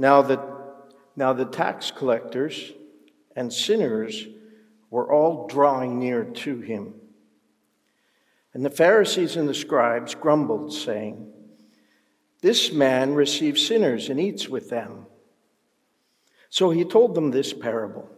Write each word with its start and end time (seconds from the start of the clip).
Now 0.00 0.22
the, 0.22 0.40
now 1.14 1.34
the 1.34 1.44
tax 1.44 1.90
collectors 1.90 2.72
and 3.36 3.52
sinners 3.52 4.26
were 4.88 5.12
all 5.12 5.46
drawing 5.46 5.98
near 5.98 6.24
to 6.24 6.60
him. 6.60 6.94
And 8.54 8.64
the 8.64 8.70
Pharisees 8.70 9.36
and 9.36 9.46
the 9.46 9.52
scribes 9.52 10.14
grumbled, 10.14 10.72
saying, 10.72 11.30
This 12.40 12.72
man 12.72 13.12
receives 13.12 13.66
sinners 13.66 14.08
and 14.08 14.18
eats 14.18 14.48
with 14.48 14.70
them. 14.70 15.04
So 16.48 16.70
he 16.70 16.86
told 16.86 17.14
them 17.14 17.30
this 17.30 17.52
parable 17.52 18.08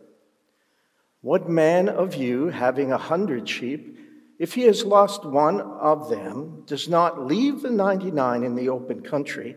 What 1.20 1.48
man 1.48 1.88
of 1.88 2.14
you, 2.14 2.46
having 2.46 2.92
a 2.92 2.96
hundred 2.96 3.48
sheep, 3.48 3.98
if 4.38 4.54
he 4.54 4.62
has 4.62 4.84
lost 4.84 5.24
one 5.24 5.60
of 5.60 6.08
them, 6.08 6.62
does 6.64 6.88
not 6.88 7.26
leave 7.26 7.60
the 7.60 7.70
99 7.70 8.44
in 8.44 8.54
the 8.54 8.68
open 8.68 9.00
country 9.00 9.56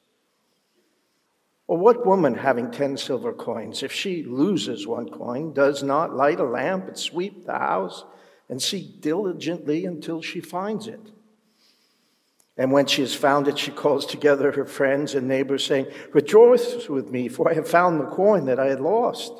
Or 1.71 1.77
what 1.77 2.05
woman 2.05 2.35
having 2.35 2.69
10 2.69 2.97
silver 2.97 3.31
coins, 3.31 3.81
if 3.81 3.93
she 3.93 4.23
loses 4.23 4.85
one 4.85 5.07
coin, 5.07 5.53
does 5.53 5.81
not 5.81 6.13
light 6.13 6.41
a 6.41 6.43
lamp 6.43 6.89
and 6.89 6.97
sweep 6.97 7.45
the 7.45 7.57
house? 7.57 8.03
and 8.49 8.61
seek 8.61 8.99
diligently 8.99 9.85
until 9.85 10.21
she 10.21 10.41
finds 10.41 10.85
it. 10.85 10.99
And 12.57 12.73
when 12.73 12.85
she 12.85 13.01
has 13.01 13.15
found 13.15 13.47
it, 13.47 13.57
she 13.57 13.71
calls 13.71 14.05
together 14.05 14.51
her 14.51 14.65
friends 14.65 15.15
and 15.15 15.25
neighbors, 15.25 15.65
saying, 15.65 15.87
Rejoice 16.11 16.89
with 16.89 17.09
me, 17.09 17.29
for 17.29 17.49
I 17.49 17.53
have 17.53 17.69
found 17.69 18.01
the 18.01 18.07
coin 18.07 18.45
that 18.47 18.59
I 18.59 18.65
had 18.65 18.81
lost. 18.81 19.31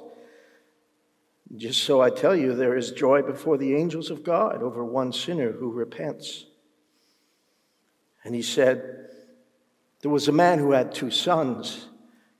Just 1.58 1.84
so 1.84 2.00
I 2.00 2.10
tell 2.10 2.38
you, 2.38 2.56
there 2.56 2.78
is 2.78 2.92
joy 2.92 3.22
before 3.22 3.58
the 3.58 3.76
angels 3.76 4.10
of 4.10 4.24
God 4.24 4.64
over 4.64 4.86
one 4.86 5.12
sinner 5.12 5.52
who 5.52 5.70
repents. 5.70 6.46
And 8.24 8.34
he 8.34 8.42
said, 8.42 9.10
There 10.00 10.12
was 10.12 10.30
a 10.30 10.32
man 10.32 10.60
who 10.60 10.72
had 10.72 10.94
two 10.94 11.12
sons, 11.12 11.90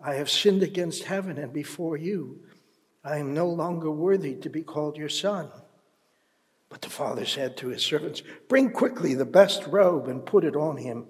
I 0.00 0.14
have 0.14 0.30
sinned 0.30 0.62
against 0.62 1.04
heaven 1.04 1.38
and 1.38 1.52
before 1.52 1.96
you. 1.96 2.40
I 3.04 3.18
am 3.18 3.34
no 3.34 3.48
longer 3.48 3.90
worthy 3.90 4.34
to 4.36 4.50
be 4.50 4.62
called 4.62 4.96
your 4.96 5.08
son. 5.08 5.50
But 6.68 6.82
the 6.82 6.90
father 6.90 7.24
said 7.24 7.56
to 7.58 7.68
his 7.68 7.82
servants, 7.82 8.22
Bring 8.48 8.70
quickly 8.70 9.14
the 9.14 9.24
best 9.24 9.66
robe 9.66 10.08
and 10.08 10.24
put 10.24 10.44
it 10.44 10.54
on 10.54 10.76
him, 10.76 11.06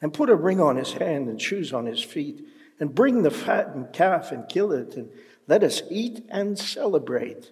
and 0.00 0.14
put 0.14 0.30
a 0.30 0.36
ring 0.36 0.60
on 0.60 0.76
his 0.76 0.92
hand 0.92 1.28
and 1.28 1.40
shoes 1.40 1.72
on 1.72 1.86
his 1.86 2.02
feet, 2.02 2.44
and 2.78 2.94
bring 2.94 3.22
the 3.22 3.30
fattened 3.30 3.92
calf 3.92 4.32
and 4.32 4.48
kill 4.48 4.72
it, 4.72 4.94
and 4.94 5.10
let 5.46 5.62
us 5.62 5.82
eat 5.90 6.24
and 6.28 6.58
celebrate. 6.58 7.50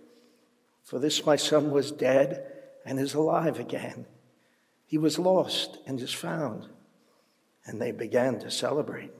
For 0.84 0.98
this 0.98 1.26
my 1.26 1.36
son 1.36 1.70
was 1.70 1.90
dead 1.90 2.46
and 2.86 2.98
is 2.98 3.12
alive 3.12 3.58
again. 3.58 4.06
He 4.86 4.96
was 4.96 5.18
lost 5.18 5.78
and 5.86 6.00
is 6.00 6.14
found. 6.14 6.66
And 7.66 7.82
they 7.82 7.92
began 7.92 8.38
to 8.38 8.50
celebrate. 8.50 9.10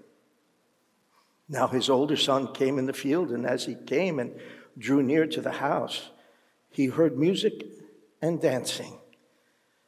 Now 1.49 1.69
his 1.69 1.89
older 1.89 2.17
son 2.17 2.53
came 2.53 2.79
in 2.79 2.87
the 2.87 2.93
field, 2.93 3.31
and 3.31 3.47
as 3.47 3.65
he 3.65 3.75
came 3.75 4.19
and 4.19 4.39
drew 4.77 5.03
near 5.03 5.27
to 5.27 5.41
the 5.41 5.53
house, 5.53 6.11
he 6.71 6.87
heard 6.87 7.19
music 7.19 7.65
and 8.21 8.41
dancing. 8.41 8.99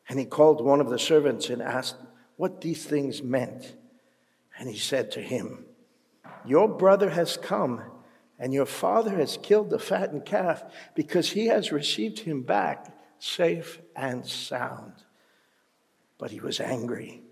And 0.08 0.18
he 0.18 0.24
called 0.24 0.64
one 0.64 0.80
of 0.80 0.88
the 0.88 0.98
servants 0.98 1.50
and 1.50 1.62
asked 1.62 1.96
what 2.36 2.60
these 2.60 2.84
things 2.84 3.22
meant. 3.22 3.74
And 4.58 4.68
he 4.68 4.78
said 4.78 5.10
to 5.12 5.20
him, 5.20 5.64
Your 6.44 6.68
brother 6.68 7.10
has 7.10 7.36
come, 7.36 7.82
and 8.38 8.52
your 8.52 8.66
father 8.66 9.16
has 9.16 9.38
killed 9.42 9.70
the 9.70 9.78
fattened 9.78 10.24
calf 10.24 10.64
because 10.94 11.30
he 11.30 11.46
has 11.46 11.72
received 11.72 12.20
him 12.20 12.42
back 12.42 12.96
safe 13.18 13.80
and 13.94 14.26
sound. 14.26 14.94
But 16.18 16.30
he 16.30 16.40
was 16.40 16.58
angry 16.60 17.22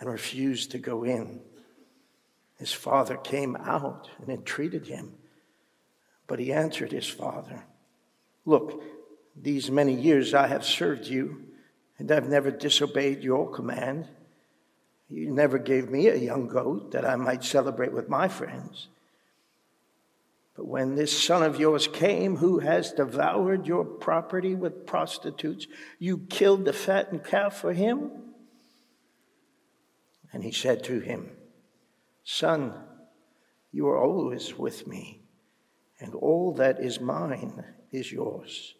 and 0.00 0.10
refused 0.10 0.70
to 0.72 0.78
go 0.78 1.04
in. 1.04 1.40
His 2.58 2.72
father 2.72 3.16
came 3.16 3.56
out 3.56 4.10
and 4.20 4.28
entreated 4.28 4.86
him. 4.86 5.14
But 6.26 6.40
he 6.40 6.52
answered 6.52 6.92
his 6.92 7.08
father, 7.08 7.64
Look, 8.44 8.82
these 9.36 9.70
many 9.70 9.94
years 9.94 10.34
I 10.34 10.48
have 10.48 10.64
served 10.64 11.06
you, 11.06 11.44
and 11.98 12.10
I've 12.10 12.28
never 12.28 12.50
disobeyed 12.50 13.22
your 13.22 13.50
command. 13.50 14.08
You 15.08 15.30
never 15.30 15.58
gave 15.58 15.88
me 15.88 16.08
a 16.08 16.16
young 16.16 16.48
goat 16.48 16.92
that 16.92 17.04
I 17.04 17.16
might 17.16 17.44
celebrate 17.44 17.92
with 17.92 18.08
my 18.08 18.28
friends. 18.28 18.88
But 20.56 20.66
when 20.66 20.96
this 20.96 21.16
son 21.16 21.44
of 21.44 21.60
yours 21.60 21.86
came, 21.86 22.36
who 22.36 22.58
has 22.58 22.90
devoured 22.90 23.68
your 23.68 23.84
property 23.84 24.56
with 24.56 24.86
prostitutes, 24.86 25.68
you 26.00 26.18
killed 26.18 26.64
the 26.64 26.72
fattened 26.72 27.22
calf 27.22 27.56
for 27.56 27.72
him? 27.72 28.10
And 30.32 30.42
he 30.42 30.50
said 30.50 30.82
to 30.84 30.98
him, 30.98 31.30
Son, 32.30 32.74
you 33.72 33.88
are 33.88 33.96
always 33.96 34.58
with 34.58 34.86
me, 34.86 35.22
and 35.98 36.14
all 36.14 36.52
that 36.52 36.78
is 36.78 37.00
mine 37.00 37.64
is 37.90 38.12
yours. 38.12 38.74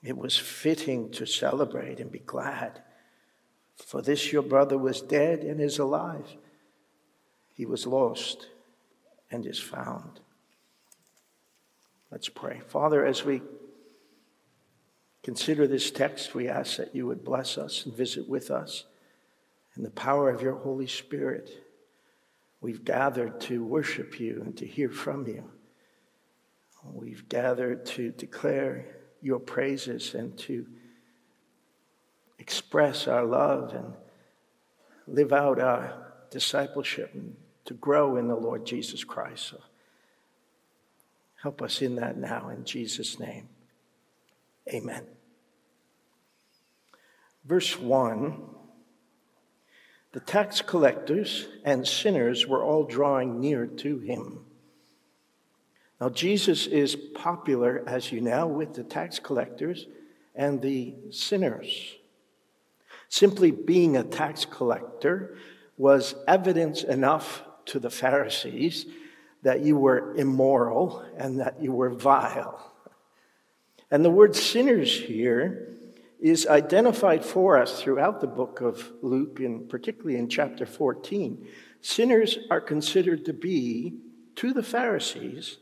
It 0.00 0.16
was 0.16 0.38
fitting 0.38 1.10
to 1.10 1.26
celebrate 1.26 1.98
and 1.98 2.12
be 2.12 2.20
glad, 2.20 2.80
for 3.84 4.00
this 4.00 4.32
your 4.32 4.42
brother 4.42 4.78
was 4.78 5.02
dead 5.02 5.40
and 5.40 5.60
is 5.60 5.80
alive. 5.80 6.36
He 7.52 7.66
was 7.66 7.84
lost 7.84 8.46
and 9.28 9.44
is 9.44 9.58
found. 9.58 10.20
Let's 12.12 12.28
pray. 12.28 12.60
Father, 12.68 13.04
as 13.04 13.24
we 13.24 13.42
consider 15.24 15.66
this 15.66 15.90
text, 15.90 16.32
we 16.32 16.46
ask 16.46 16.76
that 16.76 16.94
you 16.94 17.08
would 17.08 17.24
bless 17.24 17.58
us 17.58 17.84
and 17.84 17.92
visit 17.92 18.28
with 18.28 18.52
us 18.52 18.84
in 19.76 19.82
the 19.82 19.90
power 19.90 20.30
of 20.30 20.42
your 20.42 20.54
Holy 20.54 20.86
Spirit. 20.86 21.50
We've 22.62 22.84
gathered 22.84 23.40
to 23.42 23.64
worship 23.64 24.20
you 24.20 24.40
and 24.44 24.56
to 24.56 24.66
hear 24.66 24.88
from 24.88 25.26
you. 25.26 25.50
We've 26.84 27.28
gathered 27.28 27.84
to 27.86 28.12
declare 28.12 28.86
your 29.20 29.40
praises 29.40 30.14
and 30.14 30.38
to 30.38 30.66
express 32.38 33.08
our 33.08 33.24
love 33.24 33.74
and 33.74 33.94
live 35.08 35.32
out 35.32 35.60
our 35.60 36.12
discipleship 36.30 37.10
and 37.14 37.36
to 37.64 37.74
grow 37.74 38.16
in 38.16 38.28
the 38.28 38.36
Lord 38.36 38.64
Jesus 38.64 39.02
Christ. 39.02 39.48
So 39.48 39.60
help 41.42 41.62
us 41.62 41.82
in 41.82 41.96
that 41.96 42.16
now 42.16 42.48
in 42.48 42.64
Jesus' 42.64 43.18
name. 43.18 43.48
Amen. 44.72 45.04
Verse 47.44 47.76
1 47.76 48.40
The 50.12 50.20
tax 50.20 50.60
collectors 50.60 51.48
and 51.64 51.86
sinners 51.86 52.46
were 52.46 52.62
all 52.62 52.84
drawing 52.84 53.40
near 53.40 53.66
to 53.66 53.98
him. 53.98 54.44
Now, 56.00 56.10
Jesus 56.10 56.66
is 56.66 56.96
popular, 56.96 57.82
as 57.86 58.12
you 58.12 58.20
know, 58.20 58.46
with 58.46 58.74
the 58.74 58.82
tax 58.82 59.18
collectors 59.18 59.86
and 60.34 60.60
the 60.60 60.94
sinners. 61.10 61.94
Simply 63.08 63.50
being 63.50 63.96
a 63.96 64.02
tax 64.02 64.44
collector 64.44 65.36
was 65.78 66.14
evidence 66.26 66.82
enough 66.82 67.42
to 67.66 67.78
the 67.78 67.90
Pharisees 67.90 68.86
that 69.42 69.60
you 69.60 69.76
were 69.76 70.14
immoral 70.16 71.04
and 71.16 71.40
that 71.40 71.62
you 71.62 71.72
were 71.72 71.90
vile. 71.90 72.72
And 73.90 74.04
the 74.04 74.10
word 74.10 74.34
sinners 74.34 74.92
here 74.98 75.76
is 76.22 76.46
identified 76.46 77.24
for 77.24 77.58
us 77.58 77.82
throughout 77.82 78.20
the 78.20 78.26
book 78.26 78.62
of 78.62 78.92
Luke, 79.02 79.40
and 79.40 79.68
particularly 79.68 80.16
in 80.16 80.28
chapter 80.28 80.64
14. 80.64 81.46
Sinners 81.82 82.38
are 82.50 82.60
considered 82.60 83.26
to 83.26 83.34
be, 83.34 83.98
to 84.36 84.54
the 84.54 84.62
Pharisees, 84.62 85.58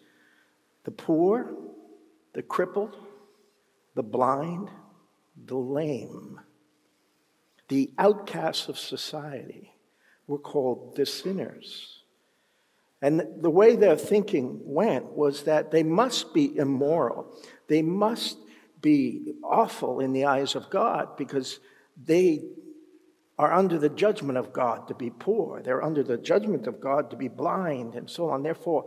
the 0.85 0.93
poor, 0.93 1.53
the 2.35 2.43
crippled, 2.43 2.97
the 3.97 4.03
blind, 4.05 4.71
the 5.47 5.57
lame 5.57 6.41
the 7.71 7.91
outcasts 7.99 8.69
of 8.69 8.79
society 8.79 9.73
were 10.27 10.39
called 10.39 10.97
the 10.97 11.07
sinners. 11.07 12.03
And 13.01 13.23
the 13.41 13.49
way 13.49 13.77
their 13.77 13.97
thinking 13.97 14.61
went 14.65 15.07
was 15.07 15.45
that 15.45 15.71
they 15.71 15.85
must 15.85 16.35
be 16.35 16.55
immoral. 16.57 17.33
They 17.69 17.81
must 17.81 18.37
be 18.81 19.35
awful 19.43 20.01
in 20.01 20.13
the 20.13 20.25
eyes 20.25 20.55
of 20.55 20.71
God 20.71 21.17
because 21.17 21.61
they 22.03 22.43
are 23.39 23.53
under 23.53 23.79
the 23.79 23.89
judgment 23.89 24.39
of 24.39 24.53
God 24.53 24.89
to 24.89 24.95
be 24.95 25.11
poor. 25.11 25.63
They're 25.63 25.83
under 25.83 26.03
the 26.03 26.19
judgment 26.19 26.67
of 26.67 26.81
God 26.81 27.11
to 27.11 27.17
be 27.17 27.29
blind 27.29 27.95
and 27.95 28.09
so 28.09 28.31
on. 28.31 28.43
Therefore, 28.43 28.87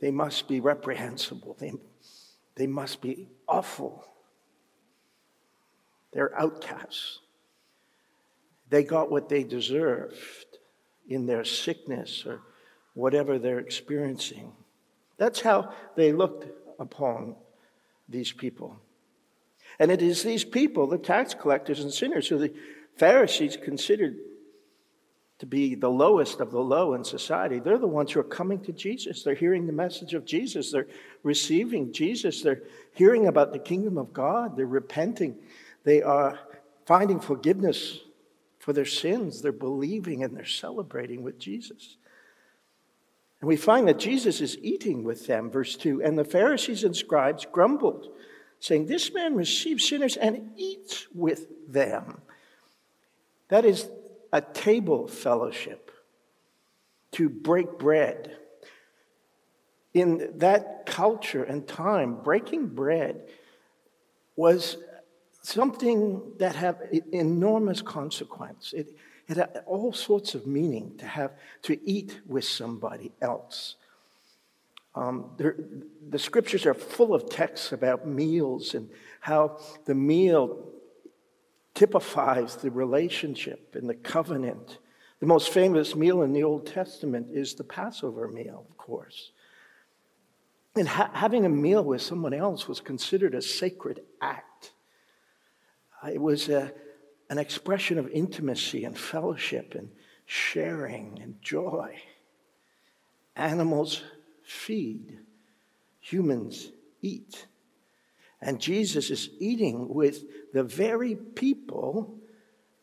they 0.00 0.10
must 0.10 0.46
be 0.46 0.60
reprehensible. 0.60 1.56
They, 1.58 1.72
they 2.54 2.66
must 2.66 3.00
be 3.00 3.28
awful. 3.48 4.04
They're 6.12 6.38
outcasts. 6.38 7.20
They 8.68 8.84
got 8.84 9.10
what 9.10 9.28
they 9.28 9.44
deserved 9.44 10.58
in 11.08 11.26
their 11.26 11.44
sickness 11.44 12.24
or 12.26 12.40
whatever 12.94 13.38
they're 13.38 13.58
experiencing. 13.58 14.52
That's 15.18 15.40
how 15.40 15.72
they 15.96 16.12
looked 16.12 16.46
upon 16.78 17.36
these 18.08 18.32
people. 18.32 18.76
And 19.78 19.90
it 19.90 20.02
is 20.02 20.22
these 20.22 20.44
people, 20.44 20.86
the 20.86 20.98
tax 20.98 21.34
collectors 21.34 21.80
and 21.80 21.92
sinners, 21.92 22.28
who 22.28 22.38
the 22.38 22.54
Pharisees 22.96 23.56
considered 23.56 24.16
to 25.38 25.46
be 25.46 25.74
the 25.74 25.90
lowest 25.90 26.40
of 26.40 26.50
the 26.50 26.60
low 26.60 26.94
in 26.94 27.04
society. 27.04 27.58
They're 27.58 27.76
the 27.76 27.86
ones 27.86 28.12
who 28.12 28.20
are 28.20 28.24
coming 28.24 28.60
to 28.60 28.72
Jesus. 28.72 29.22
They're 29.22 29.34
hearing 29.34 29.66
the 29.66 29.72
message 29.72 30.14
of 30.14 30.24
Jesus. 30.24 30.72
They're 30.72 30.86
receiving 31.22 31.92
Jesus. 31.92 32.40
They're 32.40 32.62
hearing 32.94 33.26
about 33.26 33.52
the 33.52 33.58
kingdom 33.58 33.98
of 33.98 34.14
God. 34.14 34.56
They're 34.56 34.66
repenting. 34.66 35.36
They 35.84 36.00
are 36.00 36.38
finding 36.86 37.20
forgiveness 37.20 38.00
for 38.58 38.72
their 38.72 38.86
sins. 38.86 39.42
They're 39.42 39.52
believing 39.52 40.24
and 40.24 40.34
they're 40.34 40.46
celebrating 40.46 41.22
with 41.22 41.38
Jesus. 41.38 41.98
And 43.40 43.48
we 43.48 43.56
find 43.56 43.86
that 43.88 43.98
Jesus 43.98 44.40
is 44.40 44.56
eating 44.62 45.04
with 45.04 45.26
them, 45.26 45.50
verse 45.50 45.76
2. 45.76 46.02
And 46.02 46.18
the 46.18 46.24
Pharisees 46.24 46.84
and 46.84 46.96
scribes 46.96 47.46
grumbled, 47.50 48.08
saying, 48.60 48.86
This 48.86 49.12
man 49.12 49.34
receives 49.34 49.86
sinners 49.86 50.16
and 50.16 50.52
eats 50.56 51.06
with 51.14 51.46
them. 51.68 52.22
That 53.48 53.64
is 53.64 53.88
a 54.32 54.40
table 54.40 55.06
fellowship, 55.06 55.90
to 57.12 57.28
break 57.28 57.78
bread. 57.78 58.36
In 59.94 60.34
that 60.38 60.84
culture 60.86 61.44
and 61.44 61.66
time, 61.66 62.16
breaking 62.22 62.68
bread 62.68 63.28
was 64.34 64.76
something 65.42 66.20
that 66.38 66.56
had 66.56 66.76
enormous 67.12 67.80
consequence. 67.80 68.72
It, 68.72 68.94
it 69.28 69.36
had 69.36 69.62
all 69.66 69.92
sorts 69.92 70.34
of 70.34 70.46
meaning 70.46 70.96
to 70.98 71.06
have 71.06 71.32
to 71.62 71.78
eat 71.88 72.20
with 72.26 72.44
somebody 72.44 73.12
else. 73.20 73.76
Um, 74.94 75.30
there, 75.36 75.56
the 76.08 76.18
scriptures 76.18 76.64
are 76.64 76.74
full 76.74 77.14
of 77.14 77.28
texts 77.28 77.72
about 77.72 78.06
meals 78.06 78.74
and 78.74 78.88
how 79.20 79.58
the 79.84 79.94
meal 79.94 80.72
typifies 81.74 82.56
the 82.56 82.70
relationship 82.70 83.74
and 83.74 83.88
the 83.88 83.94
covenant. 83.94 84.78
The 85.20 85.26
most 85.26 85.50
famous 85.50 85.94
meal 85.94 86.22
in 86.22 86.32
the 86.32 86.42
Old 86.42 86.66
Testament 86.66 87.28
is 87.30 87.54
the 87.54 87.64
Passover 87.64 88.28
meal, 88.28 88.66
of 88.70 88.76
course. 88.78 89.32
And 90.74 90.88
ha- 90.88 91.10
having 91.12 91.44
a 91.44 91.50
meal 91.50 91.84
with 91.84 92.00
someone 92.00 92.32
else 92.32 92.68
was 92.68 92.80
considered 92.80 93.34
a 93.34 93.42
sacred 93.42 94.00
act. 94.20 94.72
It 96.10 96.20
was 96.20 96.48
a, 96.48 96.72
an 97.28 97.38
expression 97.38 97.98
of 97.98 98.08
intimacy 98.08 98.84
and 98.84 98.96
fellowship 98.96 99.74
and 99.74 99.90
sharing 100.26 101.18
and 101.22 101.40
joy. 101.42 101.96
Animals 103.34 104.02
feed, 104.42 105.18
humans 106.00 106.70
eat. 107.02 107.46
And 108.40 108.60
Jesus 108.60 109.10
is 109.10 109.30
eating 109.38 109.88
with 109.88 110.52
the 110.52 110.62
very 110.62 111.14
people 111.14 112.18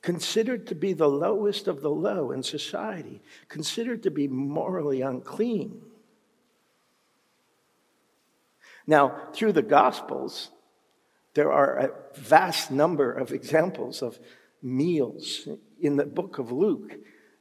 considered 0.02 0.68
to 0.68 0.76
be 0.76 0.94
the 0.94 1.08
lowest 1.08 1.68
of 1.68 1.82
the 1.82 1.90
low 1.90 2.32
in 2.32 2.44
society, 2.44 3.22
considered 3.48 4.04
to 4.04 4.12
be 4.12 4.28
morally 4.28 5.02
unclean. 5.02 5.82
Now, 8.86 9.30
through 9.34 9.54
the 9.54 9.62
Gospels, 9.62 10.50
there 11.34 11.52
are 11.52 11.78
a 11.78 11.92
vast 12.16 12.72
number 12.72 13.12
of 13.12 13.32
examples 13.32 14.02
of 14.02 14.20
meals. 14.62 15.48
In 15.82 15.98
the 15.98 16.06
book 16.06 16.38
of 16.38 16.52
Luke, 16.52 16.94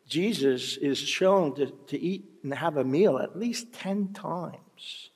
Jesus 0.09 0.77
is 0.77 0.99
shown 0.99 1.55
to, 1.57 1.67
to 1.89 1.99
eat 1.99 2.25
and 2.43 2.53
have 2.55 2.77
a 2.77 2.85
meal 2.85 3.19
at 3.19 3.39
least 3.39 3.73
10 3.73 4.13
times. 4.13 5.11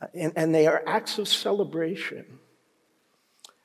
Uh, 0.00 0.06
and, 0.14 0.32
and 0.36 0.54
they 0.54 0.66
are 0.66 0.82
acts 0.86 1.18
of 1.18 1.28
celebration. 1.28 2.38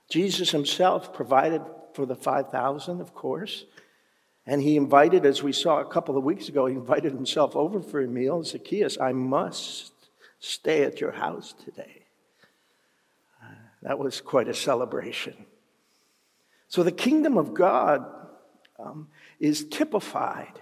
Jesus 0.09 0.51
himself 0.51 1.13
provided 1.13 1.61
for 1.93 2.05
the 2.05 2.15
5,000, 2.15 3.01
of 3.01 3.13
course. 3.13 3.65
And 4.45 4.61
he 4.61 4.77
invited, 4.77 5.25
as 5.25 5.43
we 5.43 5.51
saw 5.51 5.79
a 5.79 5.85
couple 5.85 6.17
of 6.17 6.23
weeks 6.23 6.49
ago, 6.49 6.65
he 6.65 6.75
invited 6.75 7.13
himself 7.13 7.55
over 7.55 7.81
for 7.81 8.01
a 8.01 8.07
meal. 8.07 8.43
Zacchaeus, 8.43 8.99
I 8.99 9.11
must 9.11 9.91
stay 10.39 10.83
at 10.83 11.01
your 11.01 11.11
house 11.11 11.53
today. 11.53 11.98
That 13.81 13.99
was 13.99 14.21
quite 14.21 14.47
a 14.47 14.53
celebration. 14.53 15.35
So 16.67 16.83
the 16.83 16.91
kingdom 16.91 17.37
of 17.37 17.53
God 17.53 18.05
um, 18.77 19.07
is 19.39 19.65
typified, 19.65 20.59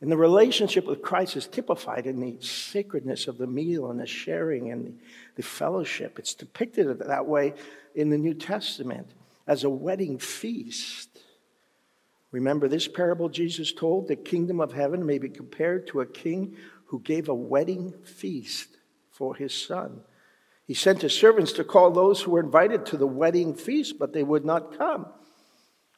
and 0.00 0.10
the 0.10 0.16
relationship 0.16 0.86
with 0.86 1.02
Christ 1.02 1.36
is 1.36 1.46
typified 1.46 2.06
in 2.06 2.20
the 2.20 2.36
sacredness 2.40 3.28
of 3.28 3.38
the 3.38 3.46
meal 3.46 3.90
and 3.90 4.00
the 4.00 4.06
sharing 4.06 4.70
and 4.70 4.86
the, 4.86 4.92
the 5.36 5.42
fellowship. 5.42 6.18
It's 6.18 6.34
depicted 6.34 6.98
that 6.98 7.26
way 7.26 7.54
in 7.94 8.10
the 8.10 8.18
New 8.18 8.34
Testament 8.34 9.08
as 9.46 9.64
a 9.64 9.70
wedding 9.70 10.18
feast. 10.18 11.08
Remember 12.32 12.66
this 12.66 12.88
parable 12.88 13.28
Jesus 13.28 13.72
told? 13.72 14.08
The 14.08 14.16
kingdom 14.16 14.60
of 14.60 14.72
heaven 14.72 15.06
may 15.06 15.18
be 15.18 15.28
compared 15.28 15.86
to 15.88 16.00
a 16.00 16.06
king 16.06 16.56
who 16.86 16.98
gave 17.00 17.28
a 17.28 17.34
wedding 17.34 17.94
feast 18.02 18.68
for 19.10 19.36
his 19.36 19.54
son. 19.54 20.00
He 20.66 20.74
sent 20.74 21.02
his 21.02 21.12
servants 21.12 21.52
to 21.52 21.64
call 21.64 21.90
those 21.90 22.22
who 22.22 22.32
were 22.32 22.40
invited 22.40 22.86
to 22.86 22.96
the 22.96 23.06
wedding 23.06 23.54
feast, 23.54 23.98
but 23.98 24.12
they 24.12 24.22
would 24.22 24.44
not 24.44 24.78
come. 24.78 25.06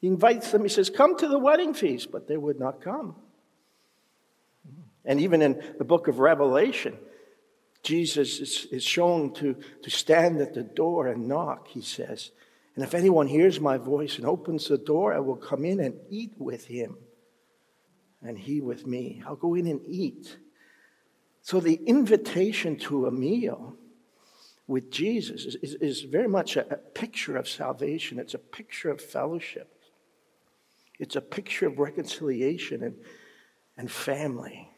He 0.01 0.07
invites 0.07 0.51
them, 0.51 0.63
he 0.63 0.69
says, 0.69 0.89
Come 0.89 1.17
to 1.17 1.27
the 1.27 1.39
wedding 1.39 1.73
feast, 1.73 2.11
but 2.11 2.27
they 2.27 2.37
would 2.37 2.59
not 2.59 2.81
come. 2.81 3.15
And 5.05 5.21
even 5.21 5.41
in 5.41 5.63
the 5.77 5.85
book 5.85 6.09
of 6.09 6.19
Revelation, 6.19 6.97
Jesus 7.81 8.39
is, 8.39 8.67
is 8.71 8.83
shown 8.83 9.33
to, 9.35 9.55
to 9.83 9.89
stand 9.89 10.41
at 10.41 10.53
the 10.53 10.63
door 10.63 11.07
and 11.07 11.27
knock, 11.27 11.69
he 11.69 11.81
says. 11.81 12.31
And 12.75 12.83
if 12.83 12.93
anyone 12.93 13.27
hears 13.27 13.59
my 13.61 13.77
voice 13.77 14.17
and 14.17 14.25
opens 14.27 14.67
the 14.67 14.77
door, 14.77 15.13
I 15.13 15.19
will 15.19 15.37
come 15.37 15.63
in 15.63 15.79
and 15.79 15.95
eat 16.09 16.33
with 16.37 16.65
him, 16.65 16.97
and 18.21 18.37
he 18.37 18.59
with 18.59 18.85
me. 18.85 19.23
I'll 19.25 19.37
go 19.37 19.55
in 19.55 19.65
and 19.65 19.81
eat. 19.87 20.37
So 21.41 21.61
the 21.61 21.75
invitation 21.85 22.75
to 22.79 23.07
a 23.07 23.11
meal 23.11 23.77
with 24.67 24.91
Jesus 24.91 25.45
is, 25.45 25.55
is, 25.55 25.73
is 25.75 26.01
very 26.01 26.27
much 26.27 26.57
a, 26.57 26.73
a 26.73 26.77
picture 26.77 27.37
of 27.37 27.47
salvation. 27.47 28.19
It's 28.19 28.33
a 28.33 28.39
picture 28.39 28.89
of 28.89 29.01
fellowship. 29.01 29.73
It's 30.99 31.15
a 31.15 31.21
picture 31.21 31.67
of 31.67 31.79
reconciliation 31.79 32.83
and, 32.83 32.95
and 33.77 33.89
family. 33.89 34.69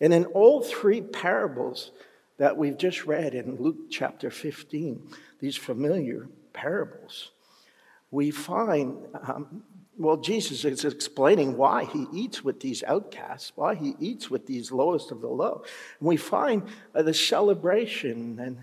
And 0.00 0.12
in 0.12 0.26
all 0.26 0.62
three 0.62 1.00
parables 1.00 1.92
that 2.38 2.56
we've 2.56 2.76
just 2.76 3.06
read 3.06 3.34
in 3.34 3.56
Luke 3.56 3.90
chapter 3.90 4.30
15, 4.30 5.08
these 5.40 5.56
familiar 5.56 6.28
parables, 6.52 7.30
we 8.10 8.30
find 8.30 9.06
um, 9.26 9.62
well, 9.98 10.16
Jesus 10.16 10.64
is 10.64 10.84
explaining 10.84 11.56
why 11.56 11.84
he 11.84 12.06
eats 12.12 12.42
with 12.42 12.60
these 12.60 12.82
outcasts, 12.84 13.52
why 13.54 13.74
he 13.74 13.94
eats 14.00 14.30
with 14.30 14.46
these 14.46 14.72
lowest 14.72 15.10
of 15.10 15.20
the 15.20 15.28
low. 15.28 15.62
And 16.00 16.08
we 16.08 16.16
find 16.16 16.62
uh, 16.94 17.02
the 17.02 17.12
celebration 17.12 18.38
and 18.40 18.62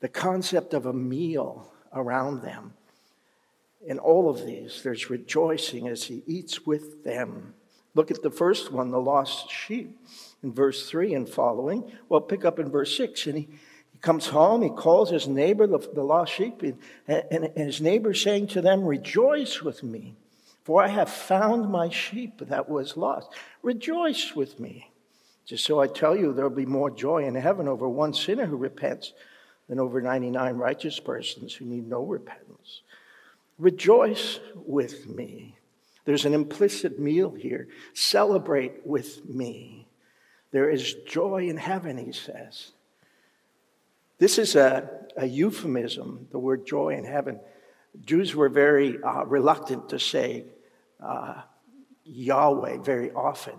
the 0.00 0.08
concept 0.08 0.74
of 0.74 0.86
a 0.86 0.92
meal 0.92 1.72
around 1.92 2.42
them. 2.42 2.74
In 3.86 3.98
all 3.98 4.30
of 4.30 4.46
these, 4.46 4.82
there's 4.82 5.10
rejoicing 5.10 5.88
as 5.88 6.04
he 6.04 6.22
eats 6.26 6.64
with 6.64 7.02
them. 7.04 7.54
Look 7.94 8.10
at 8.10 8.22
the 8.22 8.30
first 8.30 8.70
one, 8.70 8.90
the 8.90 9.00
lost 9.00 9.50
sheep, 9.50 9.98
in 10.42 10.52
verse 10.52 10.88
3 10.88 11.14
and 11.14 11.28
following. 11.28 11.90
Well, 12.08 12.20
pick 12.20 12.44
up 12.44 12.60
in 12.60 12.70
verse 12.70 12.96
6. 12.96 13.26
And 13.26 13.38
he, 13.38 13.48
he 13.90 13.98
comes 13.98 14.28
home, 14.28 14.62
he 14.62 14.70
calls 14.70 15.10
his 15.10 15.26
neighbor, 15.26 15.66
the, 15.66 15.78
the 15.78 16.04
lost 16.04 16.32
sheep, 16.32 16.62
and, 16.62 16.78
and, 17.08 17.44
and 17.44 17.56
his 17.56 17.80
neighbor 17.80 18.14
saying 18.14 18.48
to 18.48 18.60
them, 18.60 18.84
Rejoice 18.84 19.62
with 19.62 19.82
me 19.82 20.14
for 20.68 20.84
I 20.84 20.88
have 20.88 21.08
found 21.08 21.70
my 21.70 21.88
sheep 21.88 22.40
that 22.40 22.68
was 22.68 22.94
lost. 22.94 23.30
Rejoice 23.62 24.36
with 24.36 24.60
me. 24.60 24.90
Just 25.46 25.64
so 25.64 25.80
I 25.80 25.86
tell 25.86 26.14
you, 26.14 26.34
there'll 26.34 26.50
be 26.50 26.66
more 26.66 26.90
joy 26.90 27.24
in 27.24 27.34
heaven 27.36 27.66
over 27.66 27.88
one 27.88 28.12
sinner 28.12 28.44
who 28.44 28.58
repents 28.58 29.14
than 29.66 29.80
over 29.80 30.02
99 30.02 30.56
righteous 30.56 31.00
persons 31.00 31.54
who 31.54 31.64
need 31.64 31.88
no 31.88 32.04
repentance. 32.04 32.82
Rejoice 33.58 34.40
with 34.54 35.06
me. 35.08 35.56
There's 36.04 36.26
an 36.26 36.34
implicit 36.34 36.98
meal 36.98 37.30
here. 37.30 37.68
Celebrate 37.94 38.86
with 38.86 39.26
me. 39.26 39.88
There 40.50 40.68
is 40.68 40.96
joy 41.06 41.48
in 41.48 41.56
heaven, 41.56 41.96
he 41.96 42.12
says. 42.12 42.72
This 44.18 44.36
is 44.36 44.54
a, 44.54 44.86
a 45.16 45.24
euphemism, 45.24 46.28
the 46.30 46.38
word 46.38 46.66
joy 46.66 46.90
in 46.90 47.04
heaven. 47.04 47.40
Jews 48.04 48.36
were 48.36 48.50
very 48.50 49.02
uh, 49.02 49.24
reluctant 49.24 49.88
to 49.88 49.98
say 49.98 50.44
uh, 51.04 51.42
Yahweh 52.04 52.78
very 52.78 53.12
often. 53.12 53.54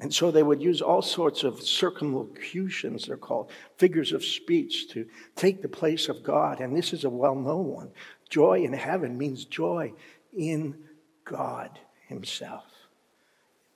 And 0.00 0.14
so 0.14 0.30
they 0.30 0.42
would 0.42 0.62
use 0.62 0.80
all 0.80 1.02
sorts 1.02 1.42
of 1.42 1.60
circumlocutions, 1.60 3.06
they're 3.06 3.16
called, 3.16 3.50
figures 3.78 4.12
of 4.12 4.24
speech 4.24 4.88
to 4.90 5.06
take 5.34 5.60
the 5.60 5.68
place 5.68 6.08
of 6.08 6.22
God. 6.22 6.60
And 6.60 6.76
this 6.76 6.92
is 6.92 7.04
a 7.04 7.10
well 7.10 7.34
known 7.34 7.66
one. 7.66 7.90
Joy 8.28 8.62
in 8.62 8.72
heaven 8.72 9.18
means 9.18 9.44
joy 9.44 9.92
in 10.36 10.76
God 11.24 11.78
Himself. 12.06 12.64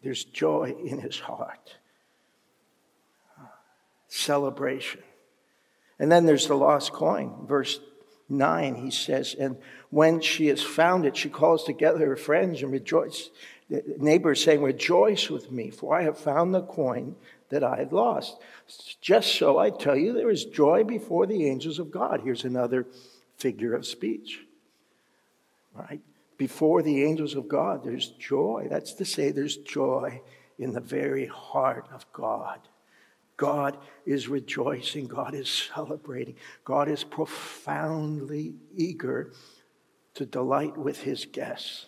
There's 0.02 0.24
joy 0.24 0.74
in 0.84 1.00
His 1.00 1.18
heart, 1.18 1.76
celebration. 4.06 5.02
And 5.98 6.10
then 6.10 6.24
there's 6.24 6.46
the 6.46 6.56
lost 6.56 6.92
coin, 6.92 7.46
verse 7.46 7.80
9, 8.32 8.74
he 8.74 8.90
says, 8.90 9.34
and 9.38 9.56
when 9.90 10.20
she 10.20 10.46
has 10.48 10.62
found 10.62 11.06
it, 11.06 11.16
she 11.16 11.28
calls 11.28 11.64
together 11.64 12.06
her 12.06 12.16
friends 12.16 12.62
and 12.62 12.72
rejoice. 12.72 13.30
The 13.68 13.82
neighbors 13.98 14.42
saying, 14.42 14.62
Rejoice 14.62 15.30
with 15.30 15.52
me, 15.52 15.70
for 15.70 15.94
I 15.94 16.02
have 16.02 16.18
found 16.18 16.54
the 16.54 16.62
coin 16.62 17.16
that 17.50 17.62
I 17.62 17.76
had 17.76 17.92
lost. 17.92 18.38
Just 19.00 19.34
so 19.36 19.58
I 19.58 19.70
tell 19.70 19.96
you, 19.96 20.12
there 20.12 20.30
is 20.30 20.44
joy 20.44 20.84
before 20.84 21.26
the 21.26 21.46
angels 21.46 21.78
of 21.78 21.90
God. 21.90 22.22
Here's 22.24 22.44
another 22.44 22.86
figure 23.36 23.74
of 23.74 23.86
speech. 23.86 24.40
Right? 25.74 26.00
Before 26.38 26.82
the 26.82 27.04
angels 27.04 27.34
of 27.34 27.48
God, 27.48 27.84
there's 27.84 28.08
joy. 28.10 28.66
That's 28.70 28.94
to 28.94 29.04
say, 29.04 29.30
there's 29.30 29.56
joy 29.56 30.22
in 30.58 30.72
the 30.72 30.80
very 30.80 31.26
heart 31.26 31.86
of 31.92 32.10
God. 32.12 32.60
God 33.36 33.78
is 34.06 34.28
rejoicing, 34.28 35.06
God 35.06 35.34
is 35.34 35.48
celebrating, 35.74 36.36
God 36.64 36.88
is 36.88 37.04
profoundly 37.04 38.54
eager 38.76 39.32
to 40.14 40.26
delight 40.26 40.76
with 40.76 41.02
his 41.02 41.24
guests 41.24 41.86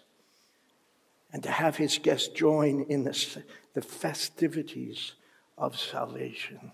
and 1.33 1.43
to 1.43 1.51
have 1.51 1.77
his 1.77 1.99
guests 1.99 2.29
join 2.29 2.87
in 2.89 3.05
the, 3.05 3.43
the 3.75 3.83
festivities 3.83 5.15
of 5.59 5.79
salvation. 5.79 6.73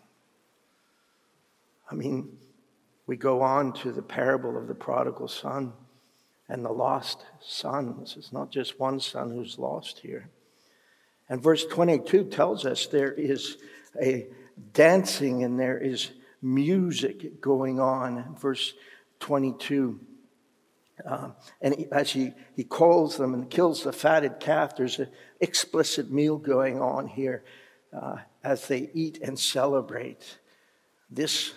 I 1.91 1.95
mean, 1.95 2.39
we 3.07 3.17
go 3.17 3.43
on 3.43 3.73
to 3.75 3.91
the 3.91 4.03
parable 4.03 4.57
of 4.57 4.69
the 4.69 4.75
prodigal 4.75 5.29
son 5.29 5.73
and 6.49 6.65
the 6.65 6.73
lost 6.73 7.25
sons. 7.41 8.15
It's 8.17 8.33
not 8.33 8.51
just 8.51 8.79
one 8.79 9.01
son 9.01 9.31
who's 9.31 9.59
lost 9.59 10.01
here. 10.01 10.29
And 11.29 11.43
verse 11.43 11.65
22 11.65 12.25
tells 12.25 12.67
us 12.67 12.87
there 12.87 13.13
is 13.13 13.57
a 14.01 14.29
dancing 14.73 15.45
and 15.45 15.59
there 15.59 15.79
is 15.79 16.11
music 16.43 17.41
going 17.41 17.81
on. 17.81 18.37
Verse 18.37 18.75
22. 19.21 20.01
Uh, 21.07 21.31
and 21.61 21.75
he, 21.75 21.87
as 21.93 22.11
he, 22.11 22.33
he 22.55 22.65
calls 22.65 23.17
them 23.17 23.33
and 23.35 23.49
kills 23.49 23.85
the 23.85 23.93
fatted 23.93 24.39
calf, 24.41 24.77
there's 24.77 24.99
an 24.99 25.09
explicit 25.41 26.11
meal 26.11 26.37
going 26.37 26.81
on 26.81 27.07
here 27.07 27.43
uh, 27.93 28.17
as 28.45 28.69
they 28.69 28.91
eat 28.93 29.19
and 29.23 29.39
celebrate. 29.39 30.39
This, 31.11 31.53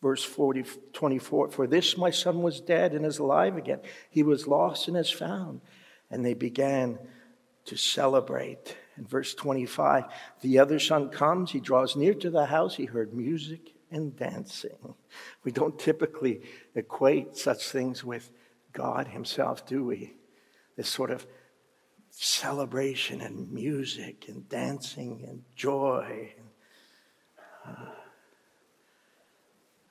verse 0.00 0.24
40, 0.24 0.64
24, 0.92 1.50
for 1.50 1.66
this 1.66 1.96
my 1.96 2.10
son 2.10 2.42
was 2.42 2.60
dead 2.60 2.92
and 2.92 3.06
is 3.06 3.18
alive 3.18 3.56
again. 3.56 3.80
He 4.10 4.22
was 4.22 4.46
lost 4.46 4.88
and 4.88 4.96
is 4.96 5.10
found. 5.10 5.60
And 6.10 6.24
they 6.24 6.34
began 6.34 6.98
to 7.66 7.76
celebrate. 7.76 8.76
In 8.96 9.06
verse 9.06 9.34
25, 9.34 10.04
the 10.42 10.58
other 10.58 10.78
son 10.78 11.08
comes, 11.08 11.52
he 11.52 11.60
draws 11.60 11.96
near 11.96 12.14
to 12.14 12.30
the 12.30 12.46
house, 12.46 12.76
he 12.76 12.84
heard 12.84 13.14
music 13.14 13.72
and 13.90 14.16
dancing. 14.16 14.94
We 15.44 15.52
don't 15.52 15.78
typically 15.78 16.42
equate 16.74 17.36
such 17.36 17.68
things 17.70 18.04
with 18.04 18.30
God 18.72 19.08
Himself, 19.08 19.66
do 19.66 19.84
we? 19.84 20.14
This 20.76 20.88
sort 20.88 21.10
of 21.10 21.26
celebration 22.10 23.20
and 23.20 23.50
music 23.50 24.26
and 24.28 24.48
dancing 24.48 25.24
and 25.26 25.42
joy. 25.56 26.34
Uh, 27.66 27.86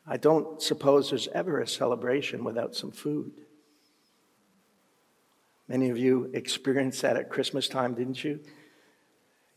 I 0.06 0.18
don't 0.18 0.62
suppose 0.62 1.10
there's 1.10 1.28
ever 1.30 1.60
a 1.60 1.68
celebration 1.68 2.44
without 2.44 2.76
some 2.76 2.92
food. 2.92 3.32
Many 5.68 5.90
of 5.90 5.98
you 5.98 6.30
experienced 6.34 7.02
that 7.04 7.18
at 7.18 7.30
Christmas 7.30 7.68
time, 7.68 7.94
didn't 7.94 8.24
you? 8.24 8.40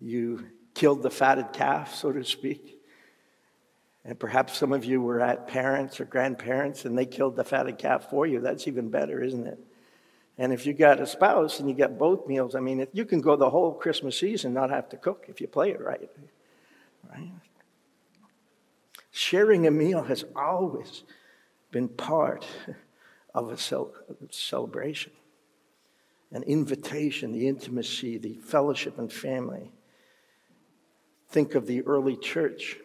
You 0.04 0.44
killed 0.75 1.02
the 1.02 1.11
fatted 1.11 1.52
calf, 1.52 1.94
so 1.94 2.12
to 2.12 2.23
speak. 2.25 2.78
And 4.04 4.18
perhaps 4.18 4.56
some 4.56 4.73
of 4.73 4.84
you 4.84 5.00
were 5.00 5.20
at 5.20 5.49
parents 5.49 5.99
or 5.99 6.04
grandparents 6.04 6.84
and 6.84 6.96
they 6.96 7.06
killed 7.06 7.37
the 7.37 7.44
fatted 7.44 7.78
calf 7.78 8.11
for 8.11 8.26
you. 8.26 8.40
That's 8.40 8.68
even 8.68 8.90
better, 8.90 9.23
isn't 9.23 9.46
it? 9.46 9.58
And 10.37 10.52
if 10.52 10.66
you 10.66 10.75
got 10.75 11.00
a 11.00 11.06
spouse 11.06 11.58
and 11.58 11.70
you 11.70 11.75
got 11.75 11.96
both 11.96 12.26
meals, 12.26 12.54
I 12.54 12.61
mean, 12.61 12.87
you 12.92 13.06
can 13.06 13.23
go 13.23 13.34
the 13.34 13.49
whole 13.49 13.73
Christmas 13.73 14.18
season 14.18 14.52
not 14.52 14.68
have 14.68 14.90
to 14.90 14.99
cook 14.99 15.25
if 15.28 15.40
you 15.40 15.46
play 15.46 15.70
it 15.70 15.80
right. 15.80 16.11
Right? 17.11 17.30
Sharing 19.11 19.66
a 19.66 19.70
meal 19.70 20.02
has 20.02 20.25
always 20.37 21.04
been 21.70 21.88
part 21.88 22.44
of 23.34 23.50
a 23.50 23.56
celebration, 24.30 25.12
an 26.30 26.42
invitation, 26.42 27.32
the 27.32 27.49
intimacy, 27.49 28.18
the 28.18 28.34
fellowship 28.34 28.99
and 28.99 29.11
family. 29.11 29.70
Think 31.35 31.57
of 31.57 31.67
the 31.67 31.83
early 31.83 32.17
church. 32.17 32.76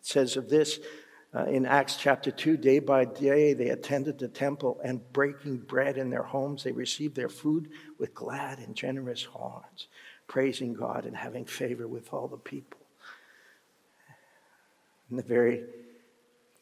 It 0.00 0.06
says 0.06 0.38
of 0.38 0.48
this 0.48 0.80
uh, 1.34 1.44
in 1.44 1.66
Acts 1.66 1.98
chapter 1.98 2.30
2 2.30 2.56
day 2.56 2.78
by 2.78 3.04
day 3.04 3.52
they 3.52 3.68
attended 3.68 4.18
the 4.18 4.28
temple 4.28 4.80
and 4.82 5.12
breaking 5.12 5.58
bread 5.58 5.98
in 5.98 6.08
their 6.08 6.22
homes, 6.22 6.64
they 6.64 6.72
received 6.72 7.14
their 7.14 7.28
food 7.28 7.68
with 7.98 8.14
glad 8.14 8.60
and 8.60 8.74
generous 8.74 9.26
hearts, 9.26 9.88
praising 10.26 10.72
God 10.72 11.04
and 11.04 11.14
having 11.14 11.44
favor 11.44 11.86
with 11.86 12.14
all 12.14 12.28
the 12.28 12.38
people. 12.38 12.80
In 15.10 15.18
the 15.18 15.22
very 15.22 15.62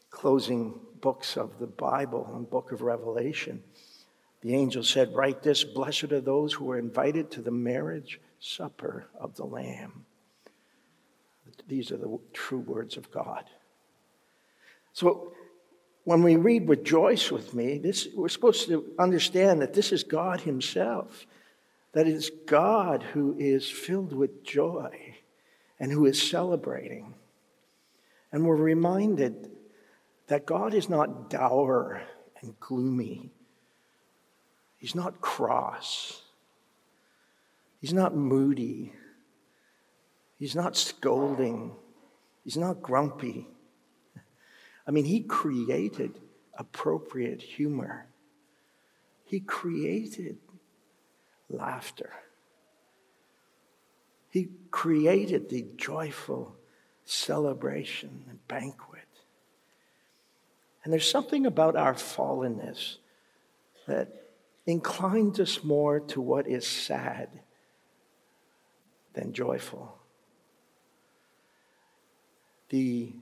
closing 0.09 0.77
books 0.99 1.37
of 1.37 1.59
the 1.59 1.67
Bible 1.67 2.29
and 2.35 2.49
book 2.49 2.73
of 2.73 2.81
Revelation, 2.81 3.63
the 4.41 4.53
angel 4.53 4.83
said, 4.83 5.15
Write 5.15 5.43
this 5.43 5.63
Blessed 5.63 6.11
are 6.11 6.19
those 6.19 6.51
who 6.51 6.69
are 6.71 6.77
invited 6.77 7.31
to 7.31 7.41
the 7.41 7.51
marriage 7.51 8.19
supper 8.41 9.05
of 9.17 9.37
the 9.37 9.45
Lamb. 9.45 10.03
These 11.67 11.91
are 11.91 11.97
the 11.97 12.19
true 12.33 12.59
words 12.59 12.97
of 12.97 13.11
God. 13.11 13.45
So 14.93 15.33
when 16.05 16.23
we 16.23 16.35
read 16.35 16.69
rejoice 16.69 17.31
with 17.31 17.53
me, 17.53 17.77
this, 17.77 18.07
we're 18.15 18.29
supposed 18.29 18.67
to 18.67 18.85
understand 18.99 19.61
that 19.61 19.73
this 19.73 19.91
is 19.91 20.03
God 20.03 20.41
Himself, 20.41 21.25
that 21.93 22.07
it's 22.07 22.29
God 22.29 23.03
who 23.03 23.35
is 23.37 23.69
filled 23.69 24.13
with 24.13 24.43
joy 24.43 25.15
and 25.79 25.91
who 25.91 26.05
is 26.05 26.21
celebrating. 26.21 27.15
And 28.31 28.45
we're 28.45 28.55
reminded 28.55 29.51
that 30.27 30.45
God 30.45 30.73
is 30.73 30.89
not 30.89 31.29
dour 31.29 32.01
and 32.41 32.59
gloomy. 32.59 33.31
He's 34.77 34.95
not 34.95 35.21
cross. 35.21 36.21
He's 37.81 37.93
not 37.93 38.15
moody. 38.15 38.93
He's 40.45 40.55
not 40.55 40.77
scolding. 40.77 41.71
He's 42.43 42.55
not 42.55 42.79
grumpy. 42.79 43.47
I 44.85 44.91
mean, 44.91 45.05
He 45.05 45.21
created 45.21 46.19
appropriate 46.53 47.41
humor, 47.41 48.05
He 49.23 49.39
created 49.39 50.37
laughter. 51.49 52.11
He 54.29 54.49
created 54.69 55.49
the 55.49 55.65
joyful 55.77 56.55
celebration 57.05 58.25
and 58.29 58.47
banquet. 58.47 59.09
And 60.83 60.93
there's 60.93 61.09
something 61.09 61.47
about 61.47 61.75
our 61.75 61.95
fallenness 61.95 62.97
that 63.87 64.09
inclines 64.67 65.39
us 65.39 65.63
more 65.63 66.01
to 66.01 66.21
what 66.21 66.47
is 66.47 66.67
sad 66.67 67.29
than 69.15 69.33
joyful. 69.33 70.04
The 72.69 73.13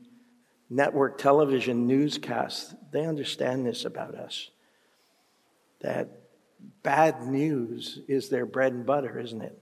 network 0.70 1.18
television 1.18 1.88
newscasts, 1.88 2.74
they 2.92 3.06
understand 3.06 3.66
this 3.66 3.86
about 3.86 4.16
us. 4.16 4.50
That 5.82 6.10
bad 6.82 7.28
news 7.28 8.00
is 8.08 8.30
their 8.30 8.46
bread 8.46 8.74
and 8.74 8.86
butter, 8.86 9.20
isn't 9.20 9.42
it? 9.42 9.58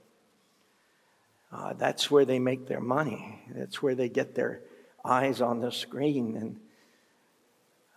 Uh, 1.52 1.74
that's 1.74 2.10
where 2.10 2.24
they 2.24 2.38
make 2.38 2.66
their 2.66 2.80
money. 2.80 3.42
That's 3.54 3.82
where 3.82 3.94
they 3.94 4.08
get 4.08 4.34
their 4.34 4.62
eyes 5.04 5.40
on 5.40 5.60
the 5.60 5.70
screen. 5.70 6.36
And 6.36 6.60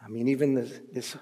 I 0.04 0.10
mean, 0.10 0.27
even 0.27 0.56
this, 0.56 0.80
this 0.92 1.15